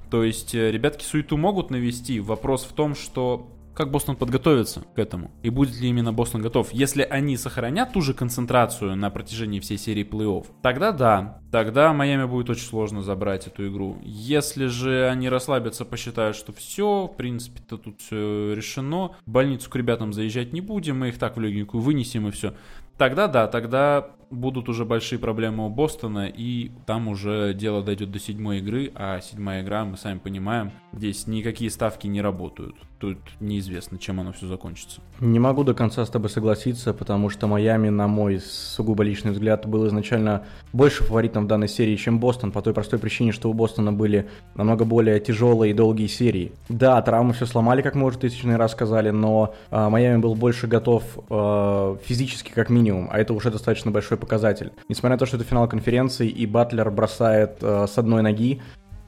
То 0.09 0.23
есть 0.23 0.55
э, 0.55 0.71
ребятки 0.71 1.03
суету 1.03 1.37
могут 1.37 1.69
навести. 1.69 2.19
Вопрос 2.19 2.63
в 2.63 2.73
том, 2.73 2.95
что 2.95 3.47
как 3.79 3.91
Бостон 3.91 4.17
подготовится 4.17 4.81
к 4.93 4.99
этому. 4.99 5.31
И 5.41 5.49
будет 5.49 5.79
ли 5.79 5.87
именно 5.87 6.11
Бостон 6.11 6.41
готов. 6.41 6.73
Если 6.73 7.01
они 7.01 7.37
сохранят 7.37 7.93
ту 7.93 8.01
же 8.01 8.13
концентрацию 8.13 8.97
на 8.97 9.09
протяжении 9.09 9.61
всей 9.61 9.77
серии 9.77 10.03
плей-офф, 10.03 10.47
тогда 10.61 10.91
да. 10.91 11.39
Тогда 11.49 11.93
Майами 11.93 12.25
будет 12.25 12.49
очень 12.49 12.67
сложно 12.67 13.01
забрать 13.01 13.47
эту 13.47 13.69
игру. 13.69 13.97
Если 14.03 14.65
же 14.65 15.07
они 15.07 15.29
расслабятся, 15.29 15.85
посчитают, 15.85 16.35
что 16.35 16.51
все, 16.51 17.07
в 17.07 17.15
принципе-то 17.15 17.77
тут 17.77 18.01
все 18.01 18.53
решено, 18.53 19.11
в 19.25 19.31
больницу 19.31 19.69
к 19.69 19.75
ребятам 19.77 20.11
заезжать 20.11 20.51
не 20.51 20.59
будем, 20.59 20.99
мы 20.99 21.07
их 21.07 21.17
так 21.17 21.37
в 21.37 21.39
легенькую 21.39 21.81
вынесем 21.81 22.27
и 22.27 22.31
все. 22.31 22.55
Тогда 22.97 23.27
да, 23.27 23.47
тогда 23.47 24.09
будут 24.29 24.67
уже 24.67 24.83
большие 24.83 25.19
проблемы 25.19 25.65
у 25.65 25.69
Бостона, 25.69 26.27
и 26.27 26.71
там 26.85 27.07
уже 27.07 27.53
дело 27.53 27.81
дойдет 27.81 28.11
до 28.11 28.19
седьмой 28.19 28.57
игры, 28.57 28.91
а 28.93 29.21
седьмая 29.21 29.63
игра, 29.63 29.85
мы 29.85 29.95
сами 29.95 30.19
понимаем, 30.19 30.73
здесь 30.91 31.27
никакие 31.27 31.71
ставки 31.71 32.07
не 32.07 32.21
работают. 32.21 32.75
Тут 32.99 33.17
неизвестно, 33.39 33.97
чем 33.97 34.19
оно 34.19 34.33
все 34.33 34.45
закончится. 34.45 34.99
Не 35.21 35.39
могу 35.39 35.63
до 35.63 35.73
конца 35.73 36.05
с 36.05 36.09
тобой 36.09 36.29
согласиться, 36.29 36.93
потому 36.93 37.29
что 37.29 37.47
Майами, 37.47 37.87
на 37.87 38.09
мой 38.09 38.41
сугубо 38.41 39.03
личный 39.03 39.31
взгляд, 39.31 39.65
был 39.65 39.87
изначально 39.87 40.43
больше 40.73 41.05
фаворитом 41.05 41.45
в 41.45 41.47
данной 41.47 41.69
серии, 41.69 41.95
чем 41.95 42.19
Бостон, 42.19 42.51
по 42.51 42.61
той 42.61 42.73
простой 42.73 42.99
причине, 42.99 43.31
что 43.31 43.49
у 43.49 43.53
Бостона 43.53 43.93
были 43.93 44.27
намного 44.53 44.83
более 44.83 45.21
тяжелые 45.21 45.71
и 45.71 45.73
долгие 45.73 46.07
серии. 46.07 46.51
Да, 46.67 47.01
травмы 47.01 47.31
все 47.31 47.45
сломали, 47.45 47.81
как 47.81 47.95
мы 47.95 48.05
уже 48.05 48.17
тысячный 48.17 48.57
раз 48.57 48.73
сказали, 48.73 49.11
но 49.11 49.55
э, 49.71 49.87
Майами 49.87 50.19
был 50.19 50.35
больше 50.35 50.67
готов 50.67 51.03
э, 51.29 51.97
физически, 52.03 52.51
как 52.51 52.69
минимум, 52.69 53.07
а 53.09 53.17
это 53.17 53.33
уже 53.33 53.49
достаточно 53.49 53.91
большой 53.91 54.17
показатель. 54.17 54.73
Несмотря 54.89 55.15
на 55.15 55.19
то, 55.19 55.25
что 55.25 55.37
это 55.37 55.45
финал 55.45 55.69
конференции 55.69 56.27
и 56.27 56.45
Батлер 56.45 56.91
бросает 56.91 57.59
э, 57.61 57.87
с 57.87 57.97
одной 57.97 58.23
ноги, 58.23 58.61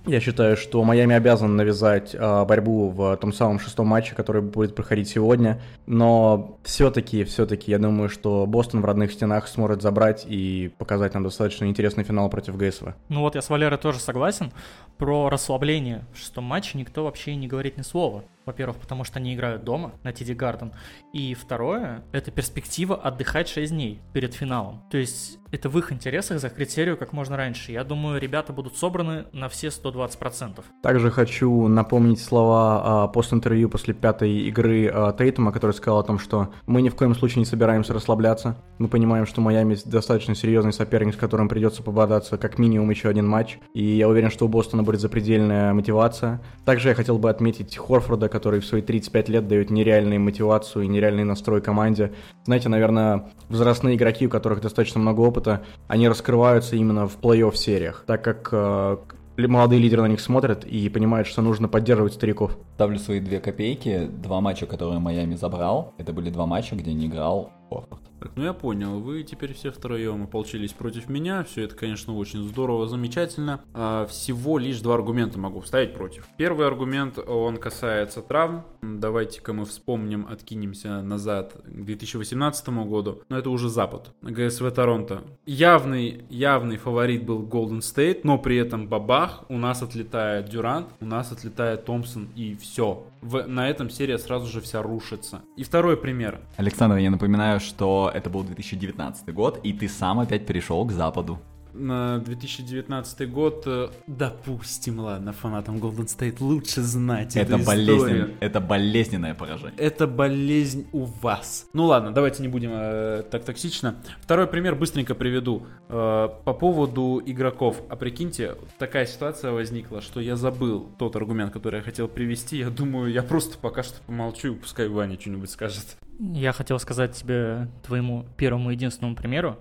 я 0.06 0.20
считаю, 0.20 0.58
что 0.58 0.84
Майами 0.84 1.16
обязан 1.16 1.56
навязать 1.56 2.16
э, 2.16 2.46
борьбу 2.46 2.90
в 2.90 3.18
том 3.18 3.32
самом 3.32 3.60
шестом 3.60 3.88
матче, 3.88 4.16
который 4.16 4.42
будет 4.42 4.76
проходить 4.76 5.10
сегодня. 5.10 5.62
Но 5.86 6.58
все-таки, 6.64 7.24
все-таки, 7.24 7.72
я 7.72 7.78
думаю, 7.78 8.10
что 8.10 8.46
Бостон 8.46 8.82
в 8.82 8.86
родных 8.86 9.12
стенах 9.12 9.48
сможет 9.48 9.82
забрать 9.82 10.26
и 10.28 10.72
показать 10.78 11.14
нам 11.14 11.24
достаточно 11.24 11.66
интересный 11.66 12.04
финал 12.04 12.30
против 12.30 12.58
ГСВ. 12.58 12.94
Ну 13.10 13.22
вот 13.22 13.36
я 13.36 13.42
с 13.42 13.50
Валерой 13.50 13.78
тоже 13.78 14.00
согласен. 14.00 14.52
Про 14.98 15.30
расслабление 15.30 16.06
в 16.14 16.18
шестом 16.18 16.46
матче 16.46 16.78
никто 16.78 17.04
вообще 17.04 17.36
не 17.36 17.48
говорит 17.48 17.78
ни 17.78 17.84
слова. 17.84 18.24
Во-первых, 18.46 18.78
потому 18.78 19.04
что 19.04 19.20
они 19.20 19.36
играют 19.36 19.64
дома 19.64 19.92
на 20.04 20.14
Тиди 20.14 20.34
Гарден. 20.34 20.74
И 21.14 21.36
второе, 21.36 22.04
это 22.12 22.32
перспектива 22.32 22.96
отдыхать 22.96 23.48
6 23.48 23.72
дней 23.72 24.02
перед 24.14 24.34
финалом. 24.34 24.82
То 24.90 24.98
есть 24.98 25.38
это 25.52 25.70
в 25.70 25.78
их 25.78 25.92
интересах 25.92 26.40
закрыть 26.40 26.72
серию 26.72 26.98
как 26.98 27.14
можно 27.14 27.36
раньше. 27.36 27.72
Я 27.72 27.84
думаю, 27.84 28.20
ребята 28.20 28.54
будут 28.54 28.78
собраны 28.78 29.26
на 29.34 29.50
все 29.50 29.68
120%. 29.68 30.64
Также 30.82 31.12
хочу 31.12 31.68
напомнить 31.68 32.22
слова 32.22 33.04
а, 33.04 33.08
пост-интервью 33.08 33.70
после 33.70 33.94
пятой 33.94 34.32
игры 34.48 34.88
а, 34.88 35.12
Тейтума, 35.12 35.52
который 35.52 35.74
сказал 35.74 36.00
о 36.00 36.04
том, 36.04 36.20
что 36.20 36.54
мы 36.66 36.82
ни 36.82 36.90
в 36.90 36.96
коем 36.96 37.14
случае 37.16 37.40
не 37.40 37.46
собираемся 37.46 37.94
расслабляться. 37.94 38.58
Мы 38.78 38.88
понимаем, 38.88 39.26
что 39.26 39.42
Майами 39.42 39.78
достаточно 39.86 40.36
серьезный 40.36 40.74
соперник, 40.74 41.16
с 41.16 41.18
которым 41.18 41.50
придется 41.50 41.84
пободаться 41.84 42.38
как 42.38 42.58
минимум 42.58 42.90
еще 42.90 43.10
один 43.10 43.28
матч. 43.28 43.60
И 43.74 43.84
я 43.84 44.08
уверен, 44.08 44.32
что 44.32 44.46
у 44.46 44.48
Бостона 44.48 44.84
будет 44.84 45.02
запредельная 45.02 45.74
мотивация. 45.74 46.42
Также 46.66 46.90
я 46.90 46.96
хотел 46.96 47.18
бы 47.18 47.30
отметить 47.30 47.78
Хорфорда, 47.78 48.30
который 48.30 48.62
в 48.62 48.66
свои 48.66 48.82
35 48.82 49.30
лет 49.30 49.48
дает 49.48 49.70
нереальную 49.70 50.22
мотивацию 50.22 50.86
и 50.86 50.88
нереальный 50.88 51.26
настрой 51.26 51.62
команде. 51.62 52.14
Знаете, 52.46 52.70
наверное, 52.70 53.32
возрастные 53.50 53.96
игроки, 53.96 54.28
у 54.28 54.30
которых 54.30 54.62
достаточно 54.62 55.00
много 55.00 55.20
опыта, 55.22 55.41
они 55.88 56.08
раскрываются 56.08 56.76
именно 56.76 57.08
в 57.08 57.18
плей-офф 57.20 57.56
сериях, 57.56 58.04
так 58.06 58.24
как 58.24 58.50
э, 58.52 58.98
молодые 59.38 59.82
лидеры 59.82 60.02
на 60.02 60.08
них 60.08 60.20
смотрят 60.20 60.66
и 60.66 60.90
понимают, 60.90 61.28
что 61.28 61.42
нужно 61.42 61.68
поддерживать 61.68 62.14
стариков. 62.14 62.58
Ставлю 62.76 63.00
свои 63.00 63.20
две 63.20 63.40
копейки. 63.40 64.08
Два 64.08 64.42
матча, 64.42 64.66
которые 64.66 65.00
Майами 65.00 65.36
забрал, 65.36 65.94
это 65.98 66.14
были 66.14 66.30
два 66.30 66.46
матча, 66.46 66.76
где 66.76 66.94
не 66.94 67.08
играл 67.08 67.52
Хорфорд. 67.70 68.11
Так, 68.22 68.34
ну 68.36 68.44
я 68.44 68.54
понял, 68.54 69.00
вы 69.00 69.24
теперь 69.24 69.52
все 69.56 69.72
втроем 69.72 70.22
ополчились 70.22 70.74
против 70.74 71.10
меня, 71.10 71.44
все 71.44 71.64
это, 71.64 71.76
конечно, 71.76 72.16
очень 72.16 72.44
здорово, 72.48 72.88
замечательно. 72.88 73.62
А, 73.74 74.06
всего 74.06 74.60
лишь 74.60 74.80
два 74.82 74.94
аргумента 74.94 75.40
могу 75.40 75.60
вставить 75.62 75.96
против. 75.96 76.28
Первый 76.38 76.68
аргумент, 76.68 77.18
он 77.18 77.58
касается 77.58 78.22
травм. 78.22 78.64
Давайте-ка 78.84 79.54
мы 79.54 79.66
вспомним, 79.66 80.28
откинемся 80.30 81.02
назад 81.02 81.54
к 81.66 81.84
2018 81.84 82.70
году, 82.86 83.24
но 83.30 83.40
это 83.40 83.50
уже 83.50 83.70
Запад, 83.70 84.12
ГСВ 84.22 84.72
Торонто. 84.72 85.24
Явный, 85.48 86.24
явный 86.30 86.78
фаворит 86.78 87.26
был 87.26 87.42
Golden 87.42 87.80
State, 87.80 88.20
но 88.24 88.38
при 88.38 88.58
этом 88.58 88.88
бабах, 88.88 89.46
у 89.50 89.58
нас 89.58 89.82
отлетает 89.82 90.48
Дюрант, 90.48 90.90
у 91.00 91.06
нас 91.06 91.32
отлетает 91.32 91.86
Томпсон 91.86 92.30
и 92.36 92.56
все. 92.56 93.04
В, 93.22 93.48
на 93.48 93.70
этом 93.70 93.90
серия 93.90 94.18
сразу 94.18 94.48
же 94.48 94.62
вся 94.62 94.82
рушится. 94.82 95.42
И 95.56 95.64
второй 95.64 95.96
пример. 95.96 96.40
Александр, 96.58 96.98
я 96.98 97.12
напоминаю, 97.12 97.60
что 97.60 98.11
это 98.14 98.30
был 98.30 98.44
2019 98.44 99.34
год, 99.34 99.60
и 99.64 99.74
ты 99.74 99.88
сам 99.88 100.20
опять 100.20 100.46
перешел 100.46 100.86
к 100.86 100.92
Западу 100.92 101.40
на 101.74 102.20
2019 102.20 103.32
год, 103.32 103.64
э, 103.66 103.90
допустим, 104.08 105.00
ладно, 105.00 105.34
фанатам 105.34 105.78
Golden 105.78 106.06
State 106.06 106.38
лучше 106.40 106.82
знать 106.82 107.36
это 107.36 107.56
эту 107.56 107.66
болезнен. 107.66 108.32
Это 108.40 108.60
болезненное 108.60 109.34
поражение. 109.34 109.78
Это 109.78 110.08
болезнь 110.08 110.88
у 110.92 111.06
вас. 111.06 111.68
Ну 111.74 111.86
ладно, 111.86 112.12
давайте 112.12 112.42
не 112.42 112.48
будем 112.48 112.72
э, 112.74 113.24
так 113.30 113.44
токсично. 113.44 113.96
Второй 114.22 114.48
пример 114.48 114.76
быстренько 114.76 115.16
приведу. 115.16 115.68
Э, 115.90 116.30
по 116.44 116.54
поводу 116.54 117.22
игроков. 117.26 117.82
А 117.90 117.96
прикиньте, 117.96 118.56
такая 118.78 119.06
ситуация 119.06 119.52
возникла, 119.52 120.02
что 120.02 120.20
я 120.20 120.36
забыл 120.36 120.90
тот 120.98 121.16
аргумент, 121.16 121.54
который 121.54 121.78
я 121.78 121.84
хотел 121.84 122.08
привести. 122.08 122.58
Я 122.58 122.70
думаю, 122.70 123.12
я 123.12 123.24
просто 123.24 123.58
пока 123.58 123.84
что 123.84 124.02
помолчу, 124.06 124.54
и 124.54 124.56
пускай 124.56 124.88
Ваня 124.88 125.20
что-нибудь 125.20 125.50
скажет. 125.50 125.98
Я 126.24 126.52
хотел 126.52 126.78
сказать 126.78 127.16
тебе, 127.16 127.68
твоему 127.82 128.28
первому 128.38 128.70
единственному 128.70 129.16
примеру, 129.16 129.58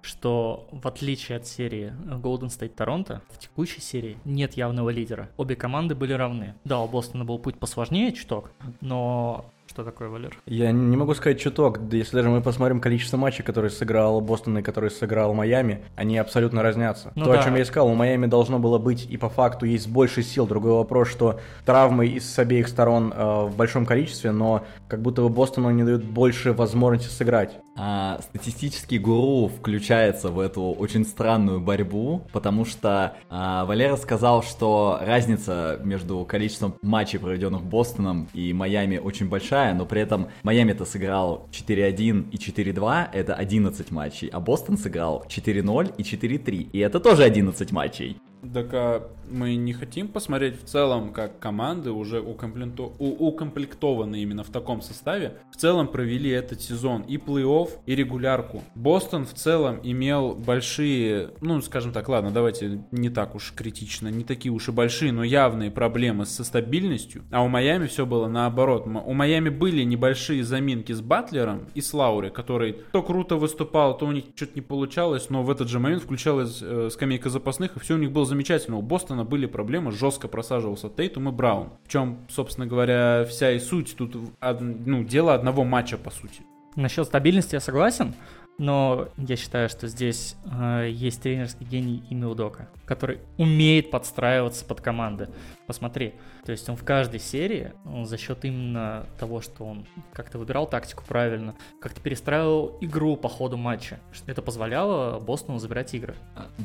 что 0.00 0.66
в 0.72 0.88
отличие 0.88 1.36
от 1.36 1.46
серии 1.46 1.92
Golden 2.06 2.48
State 2.48 2.70
Торонто, 2.70 3.20
в 3.28 3.38
текущей 3.38 3.82
серии 3.82 4.18
нет 4.24 4.54
явного 4.54 4.88
лидера. 4.88 5.28
Обе 5.36 5.54
команды 5.54 5.94
были 5.94 6.14
равны. 6.14 6.54
Да, 6.64 6.80
у 6.80 6.88
Бостона 6.88 7.26
был 7.26 7.38
путь 7.38 7.58
посложнее 7.58 8.12
чуток, 8.12 8.52
но 8.80 9.44
что 9.72 9.84
такое, 9.84 10.08
Валер? 10.08 10.36
Я 10.44 10.70
не 10.70 10.96
могу 10.98 11.14
сказать 11.14 11.40
чуток. 11.40 11.80
Если 11.90 12.14
даже 12.14 12.28
мы 12.28 12.42
посмотрим 12.42 12.78
количество 12.78 13.16
матчей, 13.16 13.42
которые 13.42 13.70
сыграл 13.70 14.20
Бостон 14.20 14.58
и 14.58 14.62
которые 14.62 14.90
сыграл 14.90 15.32
Майами, 15.32 15.82
они 15.96 16.18
абсолютно 16.18 16.62
разнятся. 16.62 17.12
Ну, 17.14 17.24
То, 17.24 17.32
да. 17.32 17.40
о 17.40 17.42
чем 17.42 17.56
я 17.56 17.62
искал, 17.62 17.88
у 17.88 17.94
Майами 17.94 18.26
должно 18.26 18.58
было 18.58 18.78
быть 18.78 19.06
и 19.08 19.16
по 19.16 19.30
факту 19.30 19.64
есть 19.64 19.88
больше 19.88 20.22
сил. 20.22 20.46
Другой 20.46 20.72
вопрос, 20.72 21.08
что 21.08 21.40
травмы 21.64 22.06
из 22.06 22.30
с 22.30 22.38
обеих 22.38 22.68
сторон 22.68 23.14
э, 23.16 23.44
в 23.46 23.56
большом 23.56 23.86
количестве, 23.86 24.30
но 24.30 24.62
как 24.88 25.00
будто 25.00 25.22
бы 25.22 25.30
Бостону 25.30 25.70
не 25.70 25.84
дают 25.84 26.04
больше 26.04 26.52
возможности 26.52 27.08
сыграть. 27.08 27.58
А, 27.74 28.20
статистический 28.22 28.98
гуру 28.98 29.48
включается 29.48 30.28
в 30.30 30.38
эту 30.38 30.62
очень 30.62 31.04
странную 31.04 31.60
борьбу, 31.60 32.26
потому 32.32 32.64
что 32.64 33.16
а, 33.30 33.64
Валера 33.64 33.96
сказал, 33.96 34.42
что 34.42 34.98
разница 35.00 35.80
между 35.82 36.24
количеством 36.24 36.74
матчей, 36.82 37.18
проведенных 37.18 37.62
Бостоном 37.62 38.28
и 38.34 38.52
Майами, 38.52 38.98
очень 38.98 39.28
большая 39.28 39.74
но 39.74 39.86
при 39.86 40.00
этом 40.00 40.28
Майами-то 40.42 40.84
сыграл 40.84 41.48
4-1 41.52 42.30
и 42.30 42.36
4-2, 42.36 43.08
это 43.12 43.34
11 43.34 43.90
матчей, 43.90 44.28
а 44.28 44.40
Бостон 44.40 44.76
сыграл 44.76 45.24
4-0 45.28 45.94
и 45.96 46.02
4-3, 46.02 46.70
и 46.72 46.78
это 46.78 47.00
тоже 47.00 47.24
11 47.24 47.72
матчей. 47.72 48.18
Так 48.54 48.74
а 48.74 49.08
мы 49.30 49.54
не 49.56 49.72
хотим 49.72 50.08
посмотреть 50.08 50.60
в 50.60 50.64
целом, 50.64 51.12
как 51.12 51.38
команды 51.38 51.90
уже 51.90 52.20
укомплекту... 52.20 52.92
укомплектованы 52.98 54.20
именно 54.20 54.42
в 54.42 54.50
таком 54.50 54.82
составе, 54.82 55.38
в 55.50 55.56
целом 55.56 55.88
провели 55.88 56.30
этот 56.30 56.60
сезон 56.60 57.02
и 57.02 57.16
плей-офф, 57.16 57.70
и 57.86 57.94
регулярку. 57.94 58.62
Бостон 58.74 59.24
в 59.24 59.32
целом 59.32 59.80
имел 59.82 60.34
большие, 60.34 61.30
ну, 61.40 61.60
скажем 61.62 61.92
так, 61.92 62.08
ладно, 62.08 62.30
давайте 62.30 62.84
не 62.90 63.10
так 63.10 63.34
уж 63.34 63.52
критично, 63.56 64.08
не 64.08 64.24
такие 64.24 64.52
уж 64.52 64.68
и 64.68 64.72
большие, 64.72 65.12
но 65.12 65.24
явные 65.24 65.70
проблемы 65.70 66.26
со 66.26 66.44
стабильностью, 66.44 67.22
а 67.30 67.42
у 67.42 67.48
Майами 67.48 67.86
все 67.86 68.06
было 68.06 68.26
наоборот. 68.28 68.86
У 68.86 69.12
Майами 69.12 69.48
были 69.48 69.82
небольшие 69.82 70.44
заминки 70.44 70.92
с 70.92 71.00
Батлером 71.00 71.68
и 71.74 71.80
с 71.80 71.94
Лаури, 71.94 72.28
который 72.28 72.76
то 72.92 73.02
круто 73.02 73.36
выступал, 73.36 73.96
то 73.96 74.06
у 74.06 74.12
них 74.12 74.24
что-то 74.34 74.52
не 74.56 74.60
получалось, 74.60 75.30
но 75.30 75.42
в 75.42 75.50
этот 75.50 75.68
же 75.68 75.78
момент 75.78 76.02
включалась 76.02 76.58
э, 76.60 76.88
скамейка 76.90 77.30
запасных, 77.30 77.76
и 77.76 77.80
все 77.80 77.94
у 77.94 77.98
них 77.98 78.12
было 78.12 78.24
замечательно. 78.32 78.78
У 78.78 78.82
Бостона 78.82 79.24
были 79.24 79.46
проблемы, 79.46 79.92
жестко 79.92 80.26
просаживался 80.28 80.88
Тейтум 80.88 81.28
и 81.28 81.32
Браун. 81.32 81.68
В 81.84 81.88
чем, 81.88 82.18
собственно 82.28 82.66
говоря, 82.66 83.24
вся 83.28 83.52
и 83.52 83.58
суть 83.58 83.94
тут, 83.96 84.16
ну, 84.60 85.04
дело 85.04 85.34
одного 85.34 85.64
матча, 85.64 85.98
по 85.98 86.10
сути. 86.10 86.42
Насчет 86.74 87.06
стабильности 87.06 87.54
я 87.54 87.60
согласен. 87.60 88.14
Но 88.58 89.08
я 89.16 89.36
считаю, 89.36 89.68
что 89.68 89.88
здесь 89.88 90.36
э, 90.44 90.88
есть 90.90 91.22
тренерский 91.22 91.66
гений 91.66 92.04
Ими 92.10 92.26
Удока, 92.26 92.68
который 92.84 93.18
умеет 93.38 93.90
подстраиваться 93.90 94.64
под 94.64 94.80
команды. 94.80 95.30
Посмотри, 95.66 96.14
то 96.44 96.52
есть 96.52 96.68
он 96.68 96.76
в 96.76 96.84
каждой 96.84 97.18
серии 97.18 97.72
он 97.84 98.04
за 98.04 98.18
счет 98.18 98.44
именно 98.44 99.06
того, 99.18 99.40
что 99.40 99.64
он 99.64 99.86
как-то 100.12 100.38
выбирал 100.38 100.66
тактику 100.66 101.02
правильно, 101.06 101.54
как-то 101.80 102.00
перестраивал 102.00 102.76
игру 102.80 103.16
по 103.16 103.28
ходу 103.28 103.56
матча. 103.56 103.98
Это 104.26 104.42
позволяло 104.42 105.18
Бостону 105.18 105.58
забирать 105.58 105.94
игры. 105.94 106.14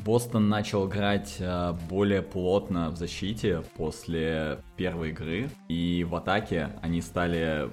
Бостон 0.04 0.48
начал 0.48 0.86
играть 0.88 1.36
э, 1.38 1.74
более 1.88 2.22
плотно 2.22 2.90
в 2.90 2.96
защите 2.96 3.62
после 3.76 4.58
первой 4.76 5.10
игры, 5.10 5.50
и 5.68 6.04
в 6.04 6.14
атаке 6.14 6.70
они 6.82 7.00
стали 7.00 7.70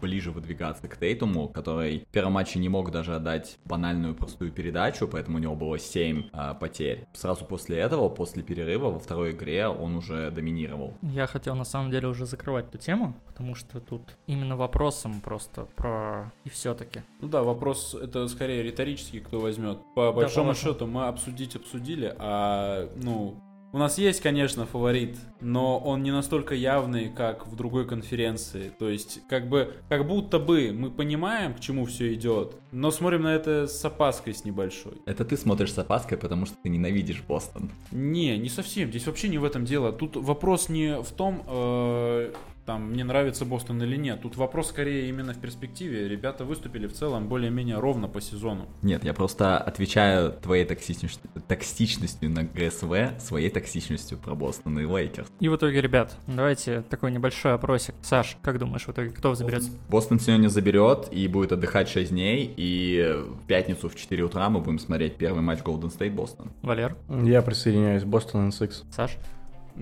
ближе 0.00 0.30
выдвигаться 0.30 0.88
к 0.88 0.96
Тейтуму, 0.96 1.48
который 1.48 2.00
в 2.00 2.12
первом 2.12 2.32
матче 2.32 2.58
не 2.58 2.68
мог 2.68 2.90
даже 2.90 3.14
отдать 3.14 3.58
банальную 3.64 4.14
простую 4.14 4.52
передачу, 4.52 5.08
поэтому 5.08 5.38
у 5.38 5.40
него 5.40 5.54
было 5.54 5.78
7 5.78 6.30
а, 6.32 6.54
потерь. 6.54 7.06
Сразу 7.12 7.44
после 7.44 7.78
этого, 7.78 8.08
после 8.08 8.42
перерыва, 8.42 8.90
во 8.90 8.98
второй 8.98 9.32
игре 9.32 9.68
он 9.68 9.96
уже 9.96 10.30
доминировал. 10.30 10.94
Я 11.02 11.26
хотел 11.26 11.54
на 11.54 11.64
самом 11.64 11.90
деле 11.90 12.08
уже 12.08 12.26
закрывать 12.26 12.68
эту 12.68 12.78
тему, 12.78 13.14
потому 13.26 13.54
что 13.54 13.80
тут 13.80 14.02
именно 14.26 14.56
вопросом 14.56 15.20
просто 15.20 15.66
про 15.76 16.32
и 16.44 16.48
все-таки. 16.48 17.02
Ну 17.20 17.28
да, 17.28 17.42
вопрос 17.42 17.94
это 17.94 18.28
скорее 18.28 18.62
риторический, 18.62 19.20
кто 19.20 19.40
возьмет. 19.40 19.78
По 19.94 20.12
большому 20.12 20.54
счету 20.54 20.86
мы 20.86 21.06
обсудить 21.06 21.56
обсудили, 21.56 22.14
а 22.18 22.88
ну 22.96 23.36
у 23.72 23.78
нас 23.78 23.98
есть, 23.98 24.20
конечно, 24.20 24.66
фаворит, 24.66 25.16
но 25.40 25.78
он 25.78 26.02
не 26.02 26.10
настолько 26.10 26.54
явный, 26.54 27.08
как 27.08 27.46
в 27.46 27.54
другой 27.54 27.86
конференции. 27.86 28.72
То 28.78 28.88
есть, 28.88 29.20
как 29.28 29.48
бы, 29.48 29.74
как 29.88 30.06
будто 30.06 30.38
бы 30.38 30.72
мы 30.72 30.90
понимаем, 30.90 31.54
к 31.54 31.60
чему 31.60 31.86
все 31.86 32.12
идет, 32.14 32.56
но 32.72 32.90
смотрим 32.90 33.22
на 33.22 33.34
это 33.34 33.66
с 33.66 33.84
опаской 33.84 34.34
с 34.34 34.44
небольшой. 34.44 34.94
Это 35.06 35.24
ты 35.24 35.36
смотришь 35.36 35.72
с 35.72 35.78
опаской, 35.78 36.18
потому 36.18 36.46
что 36.46 36.56
ты 36.62 36.68
ненавидишь 36.68 37.22
Бостон. 37.22 37.70
Не, 37.92 38.36
не 38.38 38.48
совсем. 38.48 38.88
Здесь 38.90 39.06
вообще 39.06 39.28
не 39.28 39.38
в 39.38 39.44
этом 39.44 39.64
дело. 39.64 39.92
Тут 39.92 40.16
вопрос 40.16 40.68
не 40.68 41.00
в 41.00 41.10
том, 41.12 41.44
э, 41.46 42.32
там, 42.70 42.92
мне 42.92 43.02
нравится 43.02 43.44
Бостон 43.44 43.82
или 43.82 43.96
нет. 43.96 44.22
Тут 44.22 44.36
вопрос 44.36 44.68
скорее 44.68 45.08
именно 45.08 45.34
в 45.34 45.38
перспективе. 45.40 46.08
Ребята 46.08 46.44
выступили 46.44 46.86
в 46.86 46.92
целом 46.92 47.26
более-менее 47.26 47.80
ровно 47.80 48.06
по 48.06 48.20
сезону. 48.20 48.68
Нет, 48.82 49.02
я 49.02 49.12
просто 49.12 49.58
отвечаю 49.58 50.34
твоей 50.34 50.64
токсичностью, 50.64 51.28
токсичностью 51.48 52.30
на 52.30 52.44
ГСВ, 52.44 53.20
своей 53.20 53.50
токсичностью 53.50 54.18
про 54.18 54.36
Бостон 54.36 54.78
и 54.78 54.84
Лейкерс. 54.84 55.26
И 55.40 55.48
в 55.48 55.56
итоге, 55.56 55.80
ребят, 55.80 56.16
давайте 56.28 56.82
такой 56.82 57.10
небольшой 57.10 57.54
опросик. 57.54 57.96
Саш, 58.02 58.36
как 58.40 58.60
думаешь, 58.60 58.86
в 58.86 58.90
итоге 58.90 59.10
кто 59.10 59.34
заберет? 59.34 59.64
Бостон 59.88 60.20
сегодня 60.20 60.46
заберет 60.46 61.08
и 61.10 61.26
будет 61.26 61.50
отдыхать 61.50 61.88
6 61.88 62.12
дней, 62.12 62.54
и 62.56 63.16
в 63.16 63.48
пятницу 63.48 63.88
в 63.88 63.96
4 63.96 64.22
утра 64.22 64.48
мы 64.48 64.60
будем 64.60 64.78
смотреть 64.78 65.16
первый 65.16 65.42
матч 65.42 65.58
Golden 65.58 65.90
State 65.92 66.12
Бостон. 66.12 66.52
Валер? 66.62 66.96
Я 67.08 67.42
присоединяюсь, 67.42 68.04
Бостон 68.04 68.50
NSX. 68.50 68.84
Саш? 68.92 69.16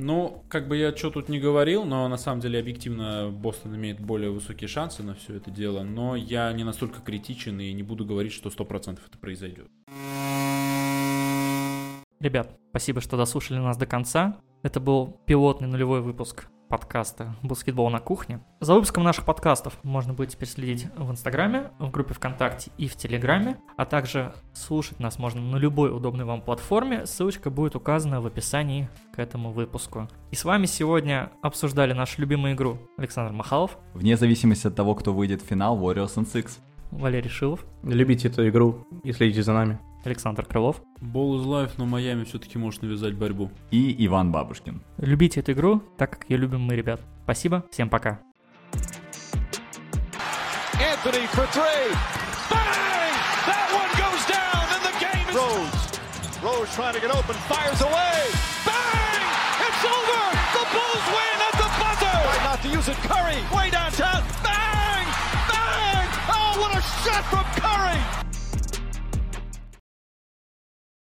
Ну, 0.00 0.44
как 0.48 0.68
бы 0.68 0.76
я 0.76 0.94
что 0.94 1.10
тут 1.10 1.28
не 1.28 1.40
говорил, 1.40 1.84
но 1.84 2.06
на 2.06 2.16
самом 2.16 2.40
деле 2.40 2.60
объективно 2.60 3.30
Бостон 3.32 3.74
имеет 3.74 3.98
более 3.98 4.30
высокие 4.30 4.68
шансы 4.68 5.02
на 5.02 5.16
все 5.16 5.34
это 5.34 5.50
дело, 5.50 5.82
но 5.82 6.14
я 6.14 6.52
не 6.52 6.62
настолько 6.62 7.00
критичен 7.00 7.58
и 7.58 7.72
не 7.72 7.82
буду 7.82 8.04
говорить, 8.04 8.32
что 8.32 8.48
100% 8.48 9.00
это 9.04 9.18
произойдет. 9.18 9.66
Ребят, 12.20 12.56
спасибо, 12.70 13.00
что 13.00 13.16
дослушали 13.16 13.58
нас 13.58 13.76
до 13.76 13.86
конца. 13.86 14.40
Это 14.62 14.78
был 14.78 15.16
пилотный 15.26 15.66
нулевой 15.66 16.00
выпуск 16.00 16.46
подкаста 16.68 17.34
«Баскетбол 17.42 17.90
на 17.90 17.98
кухне». 17.98 18.40
За 18.60 18.74
выпуском 18.74 19.02
наших 19.02 19.24
подкастов 19.24 19.78
можно 19.82 20.12
будет 20.12 20.30
теперь 20.30 20.48
следить 20.48 20.86
в 20.96 21.10
Инстаграме, 21.10 21.70
в 21.78 21.90
группе 21.90 22.14
ВКонтакте 22.14 22.70
и 22.76 22.88
в 22.88 22.96
Телеграме, 22.96 23.56
а 23.76 23.84
также 23.84 24.34
слушать 24.52 25.00
нас 25.00 25.18
можно 25.18 25.40
на 25.40 25.56
любой 25.56 25.94
удобной 25.94 26.24
вам 26.24 26.42
платформе. 26.42 27.06
Ссылочка 27.06 27.50
будет 27.50 27.74
указана 27.74 28.20
в 28.20 28.26
описании 28.26 28.88
к 29.14 29.18
этому 29.18 29.52
выпуску. 29.52 30.08
И 30.30 30.36
с 30.36 30.44
вами 30.44 30.66
сегодня 30.66 31.32
обсуждали 31.42 31.92
нашу 31.92 32.20
любимую 32.20 32.54
игру 32.54 32.78
Александр 32.96 33.32
Махалов. 33.32 33.78
Вне 33.94 34.16
зависимости 34.16 34.66
от 34.66 34.74
того, 34.74 34.94
кто 34.94 35.12
выйдет 35.12 35.42
в 35.42 35.46
финал, 35.46 35.78
Warriors 35.78 36.16
and 36.16 36.30
Six. 36.30 36.58
Валерий 36.90 37.30
Шилов. 37.30 37.66
Любите 37.82 38.28
эту 38.28 38.48
игру 38.48 38.86
и 39.02 39.12
следите 39.12 39.42
за 39.42 39.52
нами. 39.52 39.78
Александр 40.08 40.44
Крылов. 40.44 40.82
Ball 41.00 41.38
is 41.38 41.44
life, 41.44 41.72
но 41.76 41.86
Майами 41.86 42.24
все-таки 42.24 42.58
может 42.58 42.82
навязать 42.82 43.14
борьбу. 43.14 43.50
И 43.70 43.94
Иван 44.06 44.32
Бабушкин. 44.32 44.82
Любите 44.98 45.40
эту 45.40 45.52
игру, 45.52 45.82
так 45.96 46.10
как 46.18 46.30
ее 46.30 46.38
любим 46.38 46.62
мы, 46.62 46.74
ребят. 46.74 47.00
Спасибо, 47.24 47.64
всем 47.70 47.88
пока. 47.88 48.20
Anthony 50.74 51.26
for 51.34 51.46
three. 51.50 51.90
Bang! 52.50 53.12
That 53.46 53.66
one 53.74 53.90
goes 53.98 54.22
down 54.30 54.64
and 54.74 54.82
the 54.86 54.94
game 54.98 55.26
is... 55.28 55.34
Rose. 55.34 55.98
Rose 56.42 56.70
trying 56.74 56.94
to 56.94 57.00
get 57.00 57.10
open, 57.10 57.34
fires 57.50 57.80
away. 57.82 58.30
Bang! 58.64 59.22
It's 59.66 59.82
over! 59.84 60.22
The 60.54 60.64
Bulls 60.70 61.06
win 61.10 61.38
at 61.48 61.54
the 61.58 61.68
buzzer! 61.82 62.18
Try 62.22 62.38
not 62.46 62.62
to 62.62 62.68
use 62.68 62.88
it. 62.88 62.96
Curry 63.10 63.38
way 63.50 63.70
downtown. 63.70 64.22
Bang! 64.46 65.06
Bang! 65.50 66.06
Oh, 66.30 66.62
what 66.62 66.70
a 66.78 66.82
shot 67.02 67.24
from 67.26 67.46
Curry! 67.58 67.98